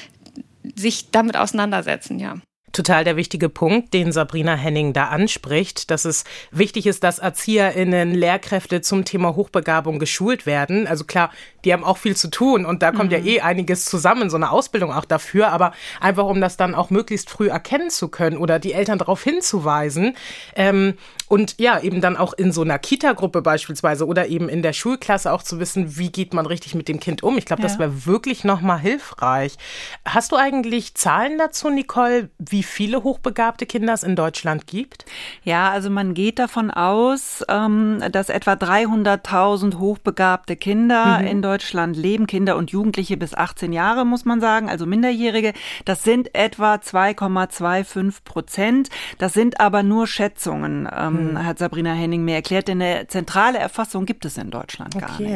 [0.76, 2.38] sich damit auseinandersetzen, ja
[2.74, 8.14] total der wichtige Punkt, den Sabrina Henning da anspricht, dass es wichtig ist, dass ErzieherInnen,
[8.14, 10.88] Lehrkräfte zum Thema Hochbegabung geschult werden.
[10.88, 11.32] Also klar,
[11.64, 13.18] die haben auch viel zu tun und da kommt mhm.
[13.18, 16.90] ja eh einiges zusammen, so eine Ausbildung auch dafür, aber einfach um das dann auch
[16.90, 20.18] möglichst früh erkennen zu können oder die Eltern darauf hinzuweisen.
[20.56, 20.96] Ähm,
[21.34, 25.34] und ja, eben dann auch in so einer Kita-Gruppe beispielsweise oder eben in der Schulklasse
[25.34, 27.40] auch zu wissen, wie geht man richtig mit dem Kind um.
[27.40, 27.68] Ich glaube, ja.
[27.68, 29.58] das wäre wirklich nochmal hilfreich.
[30.06, 35.06] Hast du eigentlich Zahlen dazu, Nicole, wie viele hochbegabte Kinder es in Deutschland gibt?
[35.44, 41.26] Ja, also man geht davon aus, ähm, dass etwa 300.000 hochbegabte Kinder mhm.
[41.26, 45.54] in Deutschland leben, Kinder und Jugendliche bis 18 Jahre, muss man sagen, also Minderjährige.
[45.86, 48.90] Das sind etwa 2,25 Prozent.
[49.18, 50.88] Das sind aber nur Schätzungen.
[51.30, 52.68] Ähm, hat Sabrina Henning mir erklärt.
[52.68, 55.32] Denn eine zentrale Erfassung gibt es in Deutschland gar okay.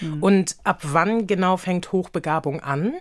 [0.00, 0.12] nicht.
[0.12, 0.22] Mhm.
[0.22, 2.94] Und ab wann genau fängt Hochbegabung an?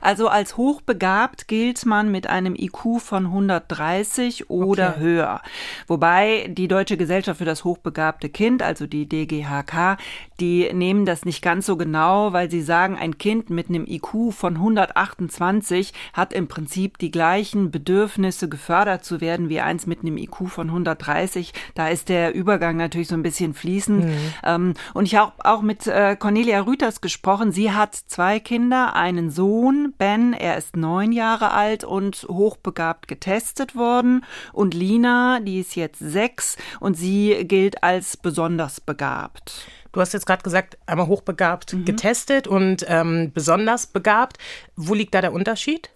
[0.00, 5.00] Also als hochbegabt gilt man mit einem IQ von 130 oder okay.
[5.00, 5.40] höher.
[5.86, 9.96] Wobei die Deutsche Gesellschaft für das hochbegabte Kind, also die DGHK,
[10.40, 14.32] die nehmen das nicht ganz so genau, weil sie sagen, ein Kind mit einem IQ
[14.32, 20.16] von 128 hat im Prinzip die gleichen Bedürfnisse, gefördert zu werden, wie eins mit einem
[20.16, 21.52] IQ von 130.
[21.74, 24.04] Da ist der Übergang natürlich so ein bisschen fließend.
[24.04, 24.34] Mhm.
[24.42, 27.52] Ähm, und ich habe auch mit äh, Cornelia Rüters gesprochen.
[27.52, 33.76] Sie hat zwei Kinder, einen Sohn, Ben, er ist neun Jahre alt und hochbegabt getestet
[33.76, 34.24] worden.
[34.52, 39.66] Und Lina, die ist jetzt sechs und sie gilt als besonders begabt.
[39.94, 41.84] Du hast jetzt gerade gesagt, einmal hochbegabt mhm.
[41.84, 44.38] getestet und ähm, besonders begabt.
[44.74, 45.88] Wo liegt da der Unterschied?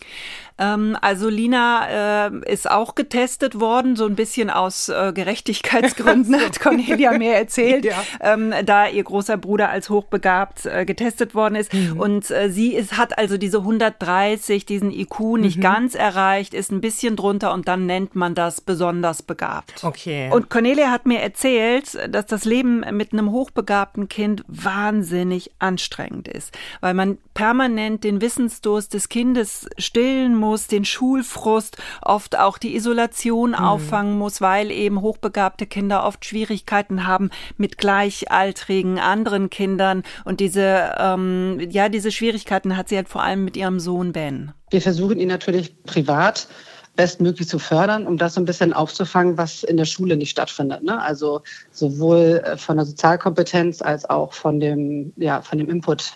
[0.59, 6.61] Ähm, also Lina äh, ist auch getestet worden, so ein bisschen aus äh, Gerechtigkeitsgründen, hat
[6.61, 8.03] Cornelia mir erzählt, ja.
[8.21, 11.73] ähm, da ihr großer Bruder als hochbegabt äh, getestet worden ist.
[11.73, 12.01] Mhm.
[12.01, 15.62] Und äh, sie ist, hat also diese 130, diesen IQ nicht mhm.
[15.62, 19.85] ganz erreicht, ist ein bisschen drunter und dann nennt man das besonders begabt.
[19.85, 20.31] Okay.
[20.33, 26.57] Und Cornelia hat mir erzählt, dass das Leben mit einem hochbegabten Kind wahnsinnig anstrengend ist,
[26.81, 32.75] weil man permanent den Wissensdurst des Kindes stillen muss muss, den Schulfrust, oft auch die
[32.75, 33.57] Isolation mhm.
[33.57, 40.03] auffangen muss, weil eben hochbegabte Kinder oft Schwierigkeiten haben mit gleichaltrigen anderen Kindern.
[40.25, 44.53] Und diese, ähm, ja, diese Schwierigkeiten hat sie halt vor allem mit ihrem Sohn Ben.
[44.71, 46.49] Wir versuchen ihn natürlich privat
[46.97, 50.83] bestmöglich zu fördern, um das so ein bisschen aufzufangen, was in der Schule nicht stattfindet.
[50.83, 51.01] Ne?
[51.01, 56.15] Also sowohl äh, von der Sozialkompetenz als auch von dem, ja, von dem Input,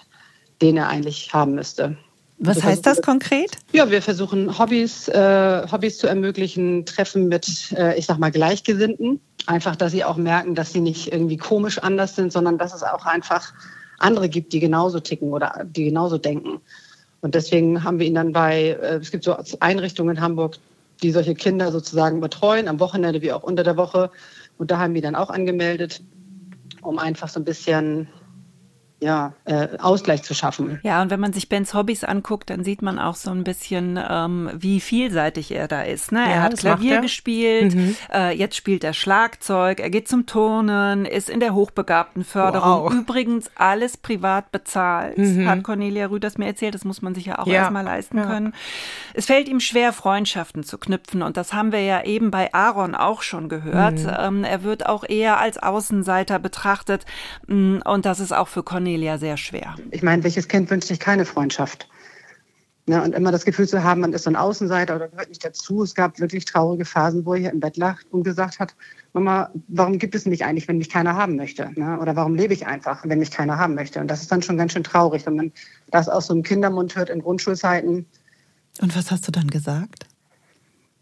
[0.61, 1.97] den er eigentlich haben müsste.
[2.45, 3.57] Was wir heißt das konkret?
[3.73, 9.21] Ja, wir versuchen Hobbys, äh, Hobbys zu ermöglichen, Treffen mit, äh, ich sag mal, Gleichgesinnten.
[9.47, 12.83] Einfach, dass sie auch merken, dass sie nicht irgendwie komisch anders sind, sondern dass es
[12.83, 13.53] auch einfach
[13.99, 16.61] andere gibt, die genauso ticken oder die genauso denken.
[17.21, 20.59] Und deswegen haben wir ihn dann bei, äh, es gibt so Einrichtungen in Hamburg,
[21.01, 24.11] die solche Kinder sozusagen betreuen, am Wochenende wie auch unter der Woche.
[24.59, 26.03] Und da haben wir dann auch angemeldet.
[26.83, 28.09] um einfach so ein bisschen
[29.03, 30.79] ja, äh, Ausgleich zu schaffen.
[30.85, 33.99] Ja, und wenn man sich Bens Hobbys anguckt, dann sieht man auch so ein bisschen,
[34.09, 36.13] ähm, wie vielseitig er da ist.
[36.13, 36.21] Ne?
[36.21, 37.97] Ja, er hat Klavier gespielt, mhm.
[38.13, 42.85] äh, jetzt spielt er Schlagzeug, er geht zum Turnen, ist in der hochbegabten Förderung.
[42.85, 42.93] Wow.
[42.93, 45.49] Übrigens alles privat bezahlt, mhm.
[45.49, 46.75] hat Cornelia Rüders mir erzählt.
[46.75, 47.55] Das muss man sich ja auch ja.
[47.55, 48.27] erstmal leisten ja.
[48.27, 48.55] können.
[49.15, 51.23] Es fällt ihm schwer, Freundschaften zu knüpfen.
[51.23, 53.99] Und das haben wir ja eben bei Aaron auch schon gehört.
[53.99, 54.13] Mhm.
[54.17, 57.05] Ähm, er wird auch eher als Außenseiter betrachtet.
[57.49, 59.75] Mm, und das ist auch für Cornelia Cornelia sehr schwer.
[59.91, 61.89] Ich meine, welches Kind wünscht sich keine Freundschaft?
[62.85, 65.43] Ne, und immer das Gefühl zu haben, man ist so ein Außenseiter oder gehört nicht
[65.43, 65.83] dazu.
[65.83, 68.75] Es gab wirklich traurige Phasen, wo er hier im Bett lag und gesagt hat,
[69.15, 71.71] Mama, warum gibt es mich eigentlich, wenn mich keiner haben möchte?
[71.77, 71.99] Ne?
[72.01, 74.01] Oder warum lebe ich einfach, wenn mich keiner haben möchte?
[74.01, 75.53] Und das ist dann schon ganz schön traurig, wenn man
[75.91, 78.05] das aus so einem Kindermund hört in Grundschulzeiten.
[78.81, 80.07] Und was hast du dann gesagt?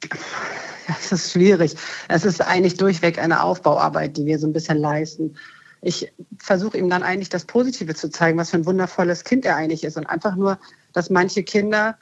[0.05, 1.75] Ja, es ist schwierig.
[2.09, 5.35] Es ist eigentlich durchweg eine Aufbauarbeit, die wir so ein bisschen leisten
[5.83, 9.57] ich versuche ihm dann eigentlich das Positive zu zeigen, was für ein wundervolles Kind er
[9.57, 9.97] eigentlich ist.
[9.97, 10.59] Und einfach nur,
[10.93, 11.97] dass manche Kinder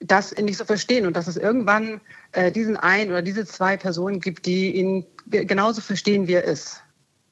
[0.00, 2.00] das nicht so verstehen und dass es irgendwann
[2.32, 6.82] äh, diesen einen oder diese zwei Personen gibt, die ihn genauso verstehen, wie er ist.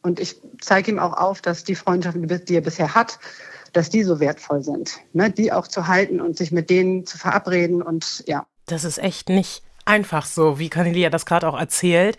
[0.03, 3.19] Und ich zeige ihm auch auf, dass die Freundschaften, die er bisher hat,
[3.73, 5.31] dass die so wertvoll sind, ne?
[5.31, 8.47] die auch zu halten und sich mit denen zu verabreden und ja.
[8.67, 12.17] Das ist echt nicht einfach so, wie Cornelia das gerade auch erzählt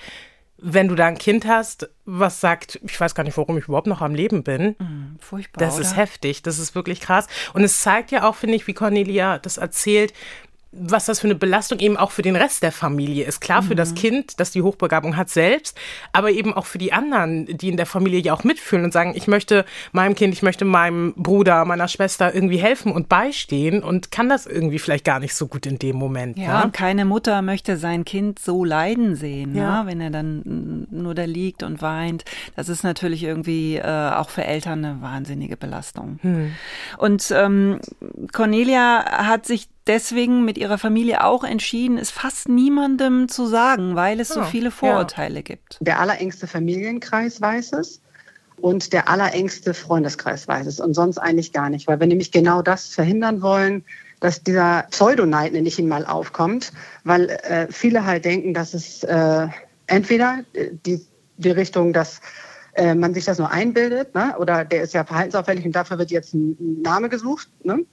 [0.61, 3.87] wenn du da ein Kind hast, was sagt, ich weiß gar nicht, warum ich überhaupt
[3.87, 4.75] noch am Leben bin.
[4.77, 5.59] Mhm, furchtbar.
[5.59, 5.83] Das oder?
[5.83, 7.27] ist heftig, das ist wirklich krass.
[7.53, 10.13] Und es zeigt ja auch, finde ich, wie Cornelia das erzählt,
[10.73, 13.41] was das für eine Belastung eben auch für den Rest der Familie ist.
[13.41, 13.77] Klar für mhm.
[13.77, 15.77] das Kind, das die Hochbegabung hat selbst,
[16.13, 19.13] aber eben auch für die anderen, die in der Familie ja auch mitfühlen und sagen,
[19.15, 24.11] ich möchte meinem Kind, ich möchte meinem Bruder, meiner Schwester irgendwie helfen und beistehen und
[24.11, 26.37] kann das irgendwie vielleicht gar nicht so gut in dem Moment.
[26.37, 26.65] Ja, ne?
[26.65, 29.83] und keine Mutter möchte sein Kind so leiden sehen, ja.
[29.83, 29.89] ne?
[29.89, 32.23] wenn er dann nur da liegt und weint.
[32.55, 36.19] Das ist natürlich irgendwie äh, auch für Eltern eine wahnsinnige Belastung.
[36.21, 36.53] Hm.
[36.97, 37.79] Und ähm,
[38.31, 44.21] Cornelia hat sich deswegen mit ihrer Familie auch entschieden, es fast niemandem zu sagen, weil
[44.21, 45.41] es so ah, viele Vorurteile ja.
[45.41, 45.77] gibt.
[45.81, 48.01] Der allerengste Familienkreis weiß es
[48.61, 52.61] und der allerengste Freundeskreis weiß es und sonst eigentlich gar nicht, weil wir nämlich genau
[52.61, 53.83] das verhindern wollen,
[54.21, 56.71] dass dieser Pseudoneid, nenne ich ihn mal, aufkommt,
[57.03, 59.47] weil äh, viele halt denken, dass es äh,
[59.87, 60.45] entweder
[60.85, 61.05] die,
[61.37, 62.21] die Richtung, dass
[62.75, 64.35] äh, man sich das nur einbildet, ne?
[64.39, 67.49] oder der ist ja verhaltensauffällig und dafür wird jetzt ein Name gesucht.
[67.63, 67.85] Ne?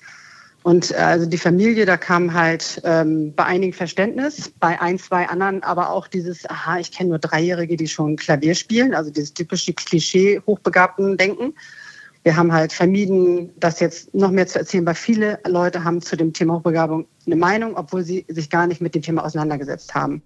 [0.69, 5.27] Und äh, also die Familie, da kam halt ähm, bei einigen Verständnis, bei ein, zwei
[5.27, 9.33] anderen aber auch dieses, aha, ich kenne nur Dreijährige, die schon Klavier spielen, also dieses
[9.33, 11.55] typische Klischee hochbegabten Denken.
[12.23, 16.17] Wir haben halt vermieden, das jetzt noch mehr zu erzählen, weil viele Leute haben zu
[16.19, 20.21] dem Thema Hochbegabung eine Meinung, obwohl sie sich gar nicht mit dem Thema auseinandergesetzt haben.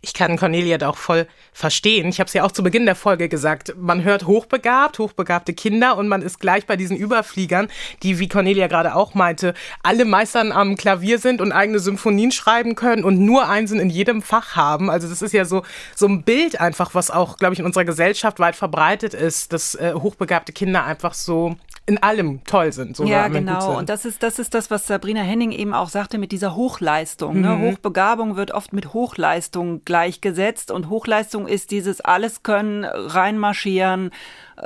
[0.00, 2.08] Ich kann Cornelia da auch voll verstehen.
[2.08, 3.74] Ich habe es ja auch zu Beginn der Folge gesagt.
[3.76, 7.68] Man hört hochbegabt, hochbegabte Kinder und man ist gleich bei diesen Überfliegern,
[8.02, 12.74] die, wie Cornelia gerade auch meinte, alle Meistern am Klavier sind und eigene Symphonien schreiben
[12.74, 14.90] können und nur Einsen in jedem Fach haben.
[14.90, 15.62] Also das ist ja so,
[15.94, 19.74] so ein Bild einfach, was auch, glaube ich, in unserer Gesellschaft weit verbreitet ist, dass
[19.74, 21.56] äh, hochbegabte Kinder einfach so
[21.90, 22.96] in allem toll sind.
[22.96, 23.76] So ja, genau.
[23.76, 27.40] Und das ist, das ist das, was Sabrina Henning eben auch sagte mit dieser Hochleistung.
[27.40, 27.48] Ne?
[27.48, 27.62] Mhm.
[27.62, 27.70] Ne?
[27.72, 34.12] Hochbegabung wird oft mit Hochleistung gleichgesetzt und Hochleistung ist dieses alles können, reinmarschieren,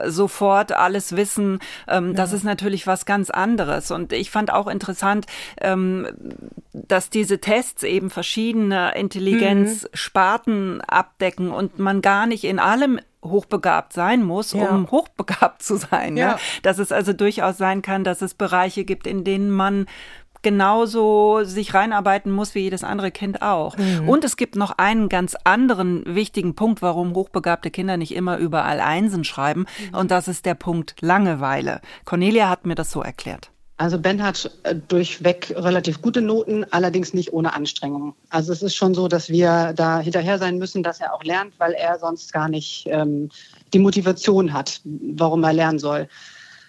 [0.06, 1.60] sofort alles wissen.
[1.88, 2.12] Ähm, ja.
[2.12, 3.90] Das ist natürlich was ganz anderes.
[3.90, 5.24] Und ich fand auch interessant,
[5.62, 6.06] ähm,
[6.74, 10.80] dass diese Tests eben verschiedene Intelligenzsparten mhm.
[10.82, 14.68] abdecken und man gar nicht in allem hochbegabt sein muss, ja.
[14.68, 16.14] um hochbegabt zu sein.
[16.14, 16.20] Ne?
[16.20, 16.28] Ja.
[16.32, 16.38] Ne?
[16.62, 19.87] Dass es also durchaus sein kann, dass es Bereiche gibt, in denen man
[20.44, 23.76] genauso sich reinarbeiten muss wie jedes andere Kind auch.
[23.76, 24.08] Mhm.
[24.08, 28.78] Und es gibt noch einen ganz anderen wichtigen Punkt, warum hochbegabte Kinder nicht immer überall
[28.78, 29.66] Einsen schreiben.
[29.90, 29.98] Mhm.
[29.98, 31.80] Und das ist der Punkt Langeweile.
[32.04, 33.50] Cornelia hat mir das so erklärt.
[33.76, 38.14] Also Ben hat äh, durchweg relativ gute Noten, allerdings nicht ohne Anstrengung.
[38.28, 41.58] Also es ist schon so, dass wir da hinterher sein müssen, dass er auch lernt,
[41.58, 43.30] weil er sonst gar nicht ähm,
[43.72, 46.08] die Motivation hat, warum er lernen soll.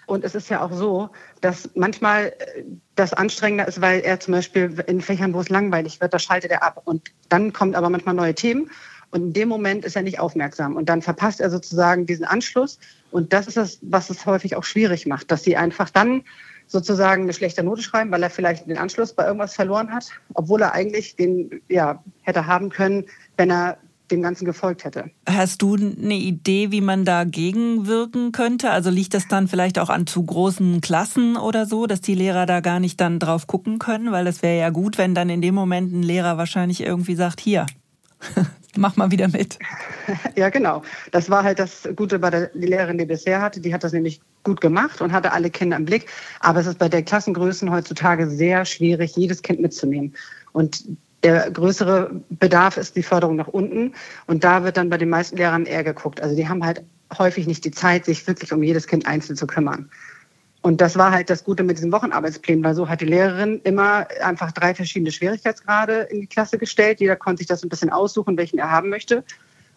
[0.06, 2.64] Und es ist ja auch so, dass manchmal äh,
[2.96, 6.50] das anstrengender ist, weil er zum Beispiel in Fächern, wo es langweilig wird, da schaltet
[6.50, 6.82] er ab.
[6.84, 8.70] Und dann kommt aber manchmal neue Themen.
[9.10, 10.74] Und in dem Moment ist er nicht aufmerksam.
[10.74, 12.78] Und dann verpasst er sozusagen diesen Anschluss.
[13.12, 16.24] Und das ist das, was es häufig auch schwierig macht, dass sie einfach dann
[16.66, 20.62] sozusagen eine schlechte Note schreiben, weil er vielleicht den Anschluss bei irgendwas verloren hat, obwohl
[20.62, 23.04] er eigentlich den ja, hätte haben können,
[23.36, 23.78] wenn er
[24.10, 25.10] dem Ganzen gefolgt hätte.
[25.28, 28.70] Hast du eine Idee, wie man dagegen wirken könnte?
[28.70, 32.46] Also liegt das dann vielleicht auch an zu großen Klassen oder so, dass die Lehrer
[32.46, 34.12] da gar nicht dann drauf gucken können?
[34.12, 37.40] Weil es wäre ja gut, wenn dann in dem Moment ein Lehrer wahrscheinlich irgendwie sagt,
[37.40, 37.66] hier,
[38.76, 39.58] mach mal wieder mit.
[40.36, 40.82] ja, genau.
[41.12, 43.60] Das war halt das Gute bei der Lehrerin, die bisher hatte.
[43.60, 46.06] Die hat das nämlich gut gemacht und hatte alle Kinder im Blick.
[46.40, 50.14] Aber es ist bei der Klassengrößen heutzutage sehr schwierig, jedes Kind mitzunehmen.
[50.52, 50.84] Und
[51.22, 53.92] der größere Bedarf ist die Förderung nach unten.
[54.26, 56.20] Und da wird dann bei den meisten Lehrern eher geguckt.
[56.20, 56.84] Also die haben halt
[57.18, 59.90] häufig nicht die Zeit, sich wirklich um jedes Kind einzeln zu kümmern.
[60.66, 64.08] Und das war halt das Gute mit diesen Wochenarbeitsplänen, weil so hat die Lehrerin immer
[64.20, 66.98] einfach drei verschiedene Schwierigkeitsgrade in die Klasse gestellt.
[66.98, 69.22] Jeder konnte sich das ein bisschen aussuchen, welchen er haben möchte.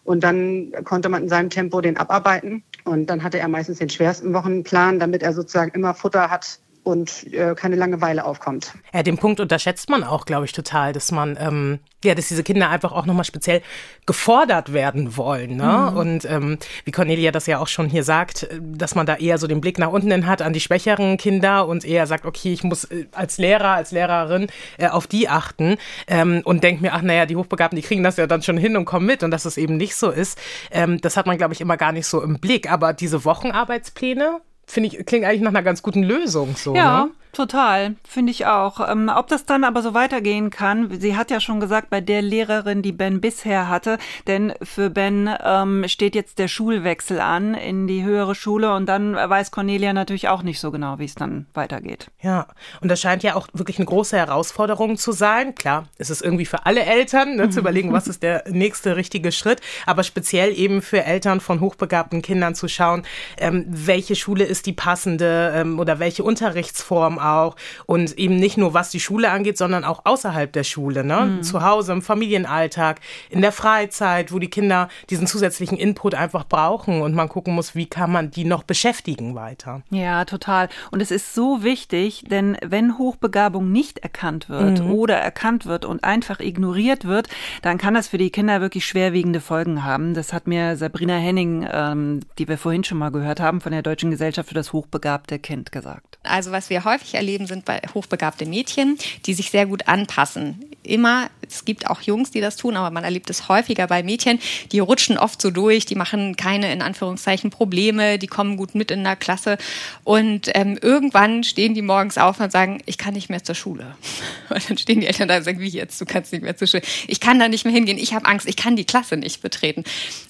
[0.02, 2.64] Und dann konnte man in seinem Tempo den abarbeiten.
[2.82, 7.32] Und dann hatte er meistens den schwersten Wochenplan, damit er sozusagen immer Futter hat, und
[7.32, 8.72] äh, keine Langeweile aufkommt.
[8.92, 12.42] Ja, den Punkt unterschätzt man auch, glaube ich, total, dass man, ähm, ja, dass diese
[12.42, 13.62] Kinder einfach auch nochmal speziell
[14.06, 15.56] gefordert werden wollen.
[15.56, 15.88] Ne?
[15.90, 15.96] Mhm.
[15.96, 19.38] Und ähm, wie Cornelia das ja auch schon hier sagt, äh, dass man da eher
[19.38, 22.52] so den Blick nach unten hin hat an die schwächeren Kinder und eher sagt, okay,
[22.52, 24.46] ich muss äh, als Lehrer, als Lehrerin
[24.78, 25.76] äh, auf die achten
[26.06, 28.76] ähm, und denkt mir, ach naja, die Hochbegabten, die kriegen das ja dann schon hin
[28.76, 30.38] und kommen mit und dass es eben nicht so ist.
[30.70, 32.70] Ähm, das hat man, glaube ich, immer gar nicht so im Blick.
[32.70, 34.40] Aber diese Wochenarbeitspläne,
[34.70, 36.74] finde ich, klingt eigentlich nach einer ganz guten Lösung so.
[36.74, 37.10] Ja, ne?
[37.32, 38.88] Total, finde ich auch.
[38.90, 42.22] Ähm, ob das dann aber so weitergehen kann, sie hat ja schon gesagt, bei der
[42.22, 47.86] Lehrerin, die Ben bisher hatte, denn für Ben ähm, steht jetzt der Schulwechsel an in
[47.86, 51.46] die höhere Schule und dann weiß Cornelia natürlich auch nicht so genau, wie es dann
[51.54, 52.08] weitergeht.
[52.20, 52.48] Ja,
[52.80, 55.54] und das scheint ja auch wirklich eine große Herausforderung zu sein.
[55.54, 59.30] Klar, es ist irgendwie für alle Eltern ne, zu überlegen, was ist der nächste richtige
[59.30, 63.04] Schritt, aber speziell eben für Eltern von hochbegabten Kindern zu schauen,
[63.38, 67.56] ähm, welche Schule ist die passende ähm, oder welche Unterrichtsform auch.
[67.86, 71.20] Und eben nicht nur was die Schule angeht, sondern auch außerhalb der Schule, ne?
[71.20, 71.42] Mhm.
[71.42, 77.02] Zu Hause, im Familienalltag, in der Freizeit, wo die Kinder diesen zusätzlichen Input einfach brauchen
[77.02, 79.82] und man gucken muss, wie kann man die noch beschäftigen weiter.
[79.90, 80.68] Ja, total.
[80.90, 84.92] Und es ist so wichtig, denn wenn Hochbegabung nicht erkannt wird mhm.
[84.92, 87.28] oder erkannt wird und einfach ignoriert wird,
[87.62, 90.14] dann kann das für die Kinder wirklich schwerwiegende Folgen haben.
[90.14, 93.82] Das hat mir Sabrina Henning, ähm, die wir vorhin schon mal gehört haben, von der
[93.82, 96.18] Deutschen Gesellschaft für das hochbegabte Kind gesagt.
[96.22, 100.64] Also was wir häufig erleben, sind bei hochbegabte Mädchen, die sich sehr gut anpassen.
[100.82, 104.38] Immer, es gibt auch Jungs, die das tun, aber man erlebt es häufiger bei Mädchen,
[104.72, 108.90] die rutschen oft so durch, die machen keine in Anführungszeichen Probleme, die kommen gut mit
[108.90, 109.58] in der Klasse
[110.04, 113.94] und ähm, irgendwann stehen die morgens auf und sagen, ich kann nicht mehr zur Schule.
[114.50, 116.66] Und dann stehen die Eltern da und sagen, wie jetzt, du kannst nicht mehr zur
[116.66, 116.82] Schule.
[117.06, 119.84] Ich kann da nicht mehr hingehen, ich habe Angst, ich kann die Klasse nicht betreten.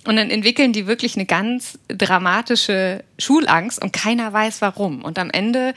[0.07, 5.03] Und dann entwickeln die wirklich eine ganz dramatische Schulangst und keiner weiß warum.
[5.03, 5.75] Und am Ende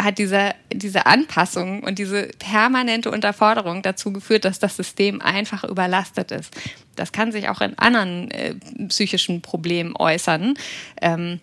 [0.00, 6.32] hat diese, diese Anpassung und diese permanente Unterforderung dazu geführt, dass das System einfach überlastet
[6.32, 6.54] ist.
[6.96, 8.54] Das kann sich auch in anderen äh,
[8.88, 10.54] psychischen Problemen äußern,
[11.00, 11.40] ähm,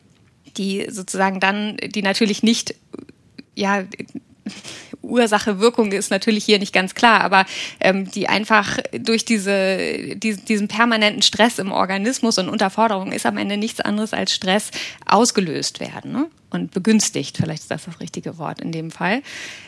[0.58, 2.76] die sozusagen dann, die natürlich nicht,
[3.56, 3.84] ja,
[5.02, 7.46] Ursache, Wirkung ist natürlich hier nicht ganz klar, aber
[7.80, 13.38] ähm, die einfach durch diese, die, diesen permanenten Stress im Organismus und Unterforderung ist am
[13.38, 14.72] Ende nichts anderes als Stress
[15.06, 16.12] ausgelöst werden.
[16.12, 16.28] Ne?
[16.50, 19.22] Und begünstigt, vielleicht ist das das richtige Wort in dem Fall.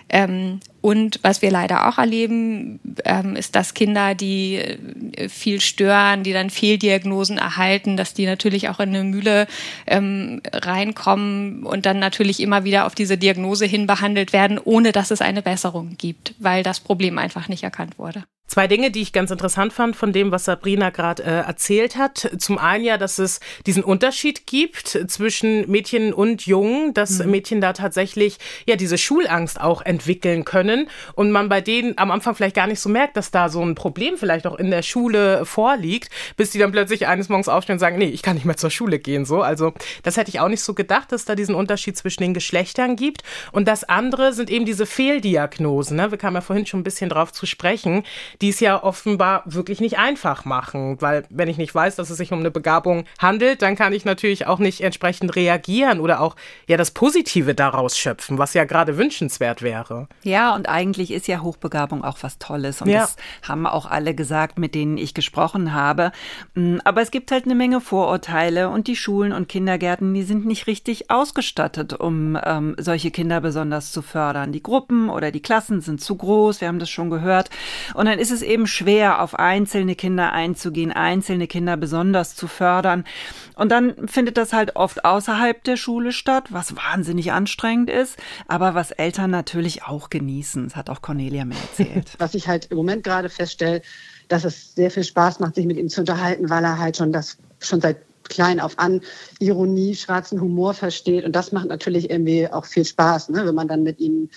[0.09, 6.23] Ähm, und was wir leider auch erleben, ähm, ist, dass Kinder, die äh, viel stören,
[6.23, 9.47] die dann Fehldiagnosen erhalten, dass die natürlich auch in eine Mühle
[9.87, 15.11] ähm, reinkommen und dann natürlich immer wieder auf diese Diagnose hin behandelt werden, ohne dass
[15.11, 18.23] es eine Besserung gibt, weil das Problem einfach nicht erkannt wurde.
[18.49, 22.31] Zwei Dinge, die ich ganz interessant fand von dem, was Sabrina gerade äh, erzählt hat.
[22.39, 27.29] Zum einen ja, dass es diesen Unterschied gibt zwischen Mädchen und Jungen, dass mhm.
[27.29, 32.33] Mädchen da tatsächlich ja diese Schulangst auch entwickeln können und man bei denen am Anfang
[32.33, 35.45] vielleicht gar nicht so merkt, dass da so ein Problem vielleicht auch in der Schule
[35.45, 38.57] vorliegt, bis die dann plötzlich eines Morgens aufstehen und sagen, nee, ich kann nicht mehr
[38.57, 39.25] zur Schule gehen.
[39.25, 42.33] So, also das hätte ich auch nicht so gedacht, dass da diesen Unterschied zwischen den
[42.33, 43.21] Geschlechtern gibt.
[43.51, 45.97] Und das andere sind eben diese Fehldiagnosen.
[45.97, 46.09] Ne?
[46.09, 48.03] Wir kamen ja vorhin schon ein bisschen drauf zu sprechen
[48.41, 51.01] die es ja offenbar wirklich nicht einfach machen.
[51.01, 54.05] Weil wenn ich nicht weiß, dass es sich um eine Begabung handelt, dann kann ich
[54.05, 56.35] natürlich auch nicht entsprechend reagieren oder auch
[56.67, 60.07] ja das Positive daraus schöpfen, was ja gerade wünschenswert wäre.
[60.23, 62.81] Ja, und eigentlich ist ja Hochbegabung auch was Tolles.
[62.81, 63.01] Und ja.
[63.01, 63.17] das
[63.47, 66.11] haben auch alle gesagt, mit denen ich gesprochen habe.
[66.55, 70.45] Mm, aber es gibt halt eine Menge Vorurteile und die Schulen und Kindergärten, die sind
[70.45, 74.51] nicht richtig ausgestattet, um ähm, solche Kinder besonders zu fördern.
[74.51, 77.49] Die Gruppen oder die Klassen sind zu groß, wir haben das schon gehört.
[77.93, 82.47] Und dann ist ist es eben schwer, auf einzelne Kinder einzugehen, einzelne Kinder besonders zu
[82.47, 83.05] fördern.
[83.55, 88.17] Und dann findet das halt oft außerhalb der Schule statt, was wahnsinnig anstrengend ist,
[88.47, 90.65] aber was Eltern natürlich auch genießen.
[90.65, 92.11] Das hat auch Cornelia mir erzählt.
[92.19, 93.81] Was ich halt im Moment gerade feststelle,
[94.27, 97.11] dass es sehr viel Spaß macht, sich mit ihm zu unterhalten, weil er halt schon
[97.11, 97.97] das schon seit
[98.29, 99.01] klein auf an
[99.39, 101.25] Ironie, schwarzen Humor versteht.
[101.25, 103.45] Und das macht natürlich irgendwie auch viel Spaß, ne?
[103.45, 104.29] wenn man dann mit ihm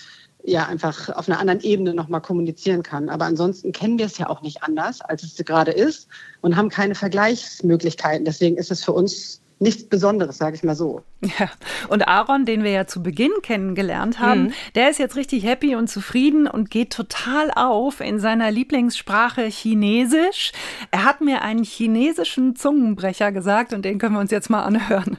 [0.43, 3.09] ja einfach auf einer anderen Ebene nochmal kommunizieren kann.
[3.09, 6.07] Aber ansonsten kennen wir es ja auch nicht anders, als es gerade ist
[6.41, 8.25] und haben keine Vergleichsmöglichkeiten.
[8.25, 11.01] Deswegen ist es für uns nichts Besonderes, sage ich mal so.
[11.39, 11.49] Ja.
[11.87, 14.53] Und Aaron, den wir ja zu Beginn kennengelernt haben, mhm.
[14.75, 20.51] der ist jetzt richtig happy und zufrieden und geht total auf in seiner Lieblingssprache Chinesisch.
[20.91, 25.17] Er hat mir einen chinesischen Zungenbrecher gesagt und den können wir uns jetzt mal anhören.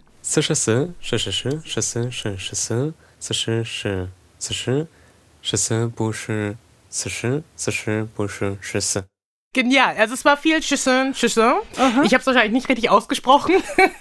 [5.46, 6.56] 十四不是
[6.88, 9.04] 四十四十不是十四。
[9.54, 9.94] Genial.
[9.96, 11.54] Also es war viel Chisson, Chisson.
[12.02, 13.54] Ich habe es wahrscheinlich nicht richtig ausgesprochen.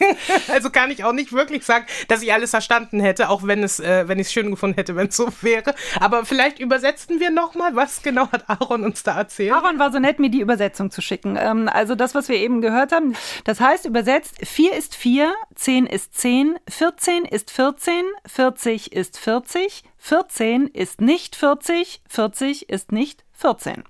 [0.52, 3.80] also kann ich auch nicht wirklich sagen, dass ich alles verstanden hätte, auch wenn es,
[3.80, 5.76] äh, wenn ich es schön gefunden hätte, wenn es so wäre.
[6.00, 9.54] Aber vielleicht übersetzen wir nochmal, was genau hat Aaron uns da erzählt?
[9.54, 11.38] Aaron war so nett, mir die Übersetzung zu schicken.
[11.40, 15.86] Ähm, also das, was wir eben gehört haben, das heißt übersetzt, 4 ist 4, 10
[15.86, 23.24] ist 10, 14 ist 14, 40 ist 40, 14 ist nicht 40, 40 ist nicht
[23.34, 23.84] 14.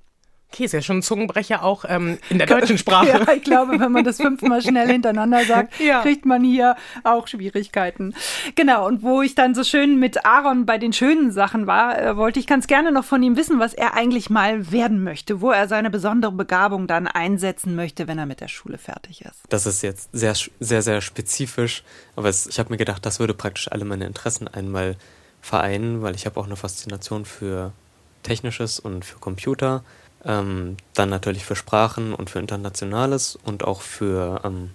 [0.53, 3.03] Okay, ist ja schon ein Zungenbrecher auch ähm, in der deutschen Sprache.
[3.13, 6.01] Ja, ich glaube, wenn man das fünfmal schnell hintereinander sagt, ja.
[6.01, 8.13] kriegt man hier auch Schwierigkeiten.
[8.55, 12.15] Genau, und wo ich dann so schön mit Aaron bei den schönen Sachen war, äh,
[12.17, 15.49] wollte ich ganz gerne noch von ihm wissen, was er eigentlich mal werden möchte, wo
[15.49, 19.41] er seine besondere Begabung dann einsetzen möchte, wenn er mit der Schule fertig ist.
[19.49, 21.83] Das ist jetzt sehr, sehr, sehr spezifisch,
[22.15, 24.97] aber es, ich habe mir gedacht, das würde praktisch alle meine Interessen einmal
[25.41, 27.73] vereinen, weil ich habe auch eine Faszination für
[28.21, 29.83] Technisches und für Computer
[30.25, 34.71] ähm, dann natürlich für Sprachen und für Internationales und auch für ähm,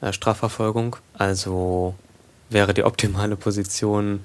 [0.00, 0.96] äh, Strafverfolgung.
[1.14, 1.94] Also
[2.50, 4.24] wäre die optimale Position,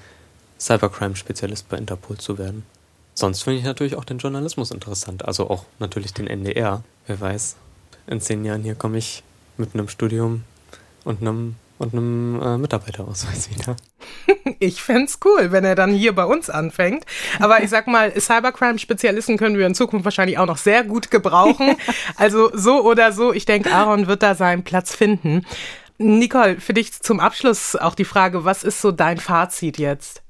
[0.59, 2.65] Cybercrime-Spezialist bei Interpol zu werden.
[3.15, 6.83] Sonst finde ich natürlich auch den Journalismus interessant, also auch natürlich den NDR.
[7.05, 7.55] Wer weiß,
[8.07, 9.23] in zehn Jahren hier komme ich
[9.57, 10.43] mit einem Studium
[11.03, 13.75] und einem und einem äh, Mitarbeiterausweis wieder.
[14.59, 17.05] Ich fände es cool, wenn er dann hier bei uns anfängt.
[17.39, 21.75] Aber ich sag mal, Cybercrime-Spezialisten können wir in Zukunft wahrscheinlich auch noch sehr gut gebrauchen.
[22.15, 25.45] Also so oder so, ich denke, Aaron wird da seinen Platz finden.
[25.97, 30.22] Nicole, für dich zum Abschluss auch die Frage, was ist so dein Fazit jetzt?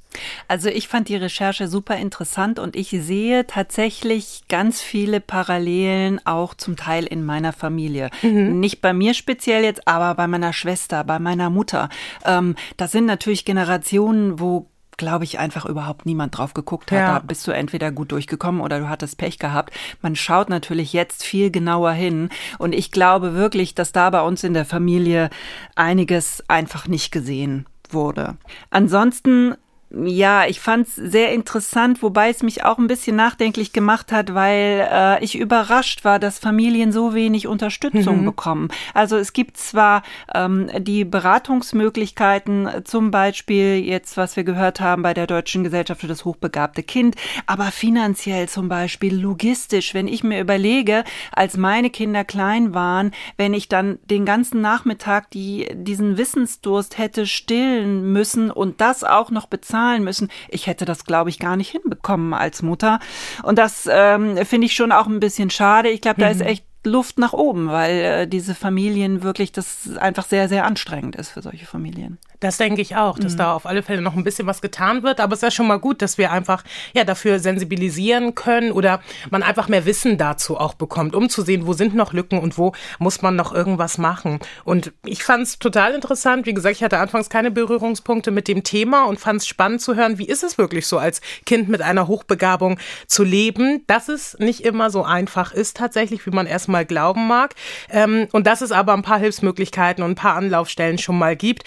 [0.48, 6.54] Also ich fand die Recherche super interessant und ich sehe tatsächlich ganz viele Parallelen auch
[6.54, 8.10] zum Teil in meiner Familie.
[8.22, 8.60] Mhm.
[8.60, 11.90] Nicht bei mir speziell jetzt, aber bei meiner Schwester, bei meiner Mutter.
[12.26, 17.00] Ähm, das sind natürlich Generationen, wo glaube ich, einfach überhaupt niemand drauf geguckt hat.
[17.00, 17.14] Ja.
[17.14, 19.74] Da bist du entweder gut durchgekommen oder du hattest Pech gehabt.
[20.02, 22.30] Man schaut natürlich jetzt viel genauer hin.
[22.60, 25.30] Und ich glaube wirklich, dass da bei uns in der Familie
[25.76, 28.38] einiges einfach nicht gesehen wurde.
[28.70, 29.56] Ansonsten
[29.94, 34.34] ja, ich fand es sehr interessant, wobei es mich auch ein bisschen nachdenklich gemacht hat,
[34.34, 38.26] weil äh, ich überrascht war, dass Familien so wenig Unterstützung mhm.
[38.26, 38.68] bekommen.
[38.96, 40.02] Also es gibt zwar
[40.34, 46.08] ähm, die Beratungsmöglichkeiten, zum Beispiel jetzt, was wir gehört haben bei der Deutschen Gesellschaft für
[46.08, 47.16] das hochbegabte Kind,
[47.46, 53.54] aber finanziell zum Beispiel, logistisch, wenn ich mir überlege, als meine Kinder klein waren, wenn
[53.54, 59.46] ich dann den ganzen Nachmittag die, diesen Wissensdurst hätte stillen müssen und das auch noch
[59.46, 60.30] bezahlen, zahlen müssen.
[60.50, 63.00] Ich hätte das, glaube ich, gar nicht hinbekommen als Mutter.
[63.44, 65.90] Und das ähm, finde ich schon auch ein bisschen schade.
[65.90, 66.48] Ich glaube, da ist mhm.
[66.48, 71.30] echt Luft nach oben, weil äh, diese Familien wirklich, das einfach sehr, sehr anstrengend ist
[71.30, 72.18] für solche Familien.
[72.44, 73.38] Das denke ich auch, dass mhm.
[73.38, 75.22] da auf alle Fälle noch ein bisschen was getan wird.
[75.22, 76.64] Aber es ist ja schon mal gut, dass wir einfach
[76.94, 81.66] ja dafür sensibilisieren können oder man einfach mehr Wissen dazu auch bekommt, um zu sehen,
[81.66, 84.40] wo sind noch Lücken und wo muss man noch irgendwas machen.
[84.66, 86.46] Und ich fand es total interessant.
[86.46, 89.96] Wie gesagt, ich hatte anfangs keine Berührungspunkte mit dem Thema und fand es spannend zu
[89.96, 92.78] hören, wie ist es wirklich so als Kind mit einer Hochbegabung
[93.08, 97.56] zu leben, dass es nicht immer so einfach ist tatsächlich, wie man erstmal glauben mag.
[97.90, 101.64] Ähm, und dass es aber ein paar Hilfsmöglichkeiten und ein paar Anlaufstellen schon mal gibt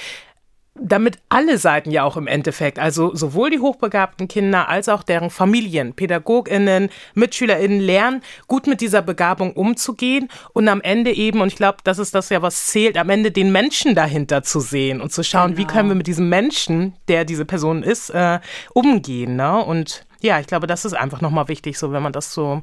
[0.80, 5.30] damit alle Seiten ja auch im Endeffekt, also sowohl die hochbegabten Kinder als auch deren
[5.30, 11.56] Familien, Pädagoginnen, Mitschülerinnen lernen, gut mit dieser Begabung umzugehen und am Ende eben, und ich
[11.56, 15.12] glaube, das ist das ja, was zählt, am Ende den Menschen dahinter zu sehen und
[15.12, 15.58] zu schauen, genau.
[15.58, 18.40] wie können wir mit diesem Menschen, der diese Person ist, äh,
[18.72, 19.36] umgehen.
[19.36, 19.64] Ne?
[19.64, 22.62] Und ja, ich glaube, das ist einfach nochmal wichtig, so wenn man das so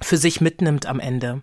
[0.00, 1.42] für sich mitnimmt am Ende.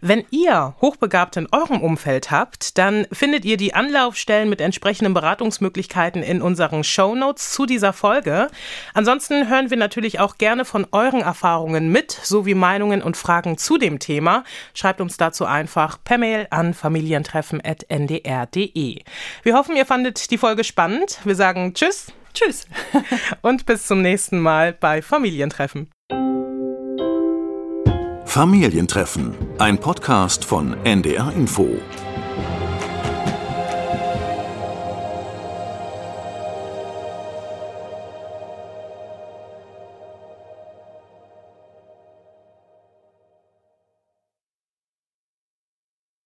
[0.00, 6.22] Wenn ihr Hochbegabte in eurem Umfeld habt, dann findet ihr die Anlaufstellen mit entsprechenden Beratungsmöglichkeiten
[6.22, 8.48] in unseren Show Notes zu dieser Folge.
[8.94, 13.78] Ansonsten hören wir natürlich auch gerne von euren Erfahrungen mit, sowie Meinungen und Fragen zu
[13.78, 14.44] dem Thema.
[14.74, 19.02] Schreibt uns dazu einfach per Mail an familientreffen.ndr.de.
[19.42, 21.18] Wir hoffen, ihr fandet die Folge spannend.
[21.24, 22.12] Wir sagen Tschüss.
[22.34, 22.66] Tschüss.
[23.42, 25.90] und bis zum nächsten Mal bei Familientreffen.
[28.36, 31.78] Familientreffen, ein Podcast von NDR Info.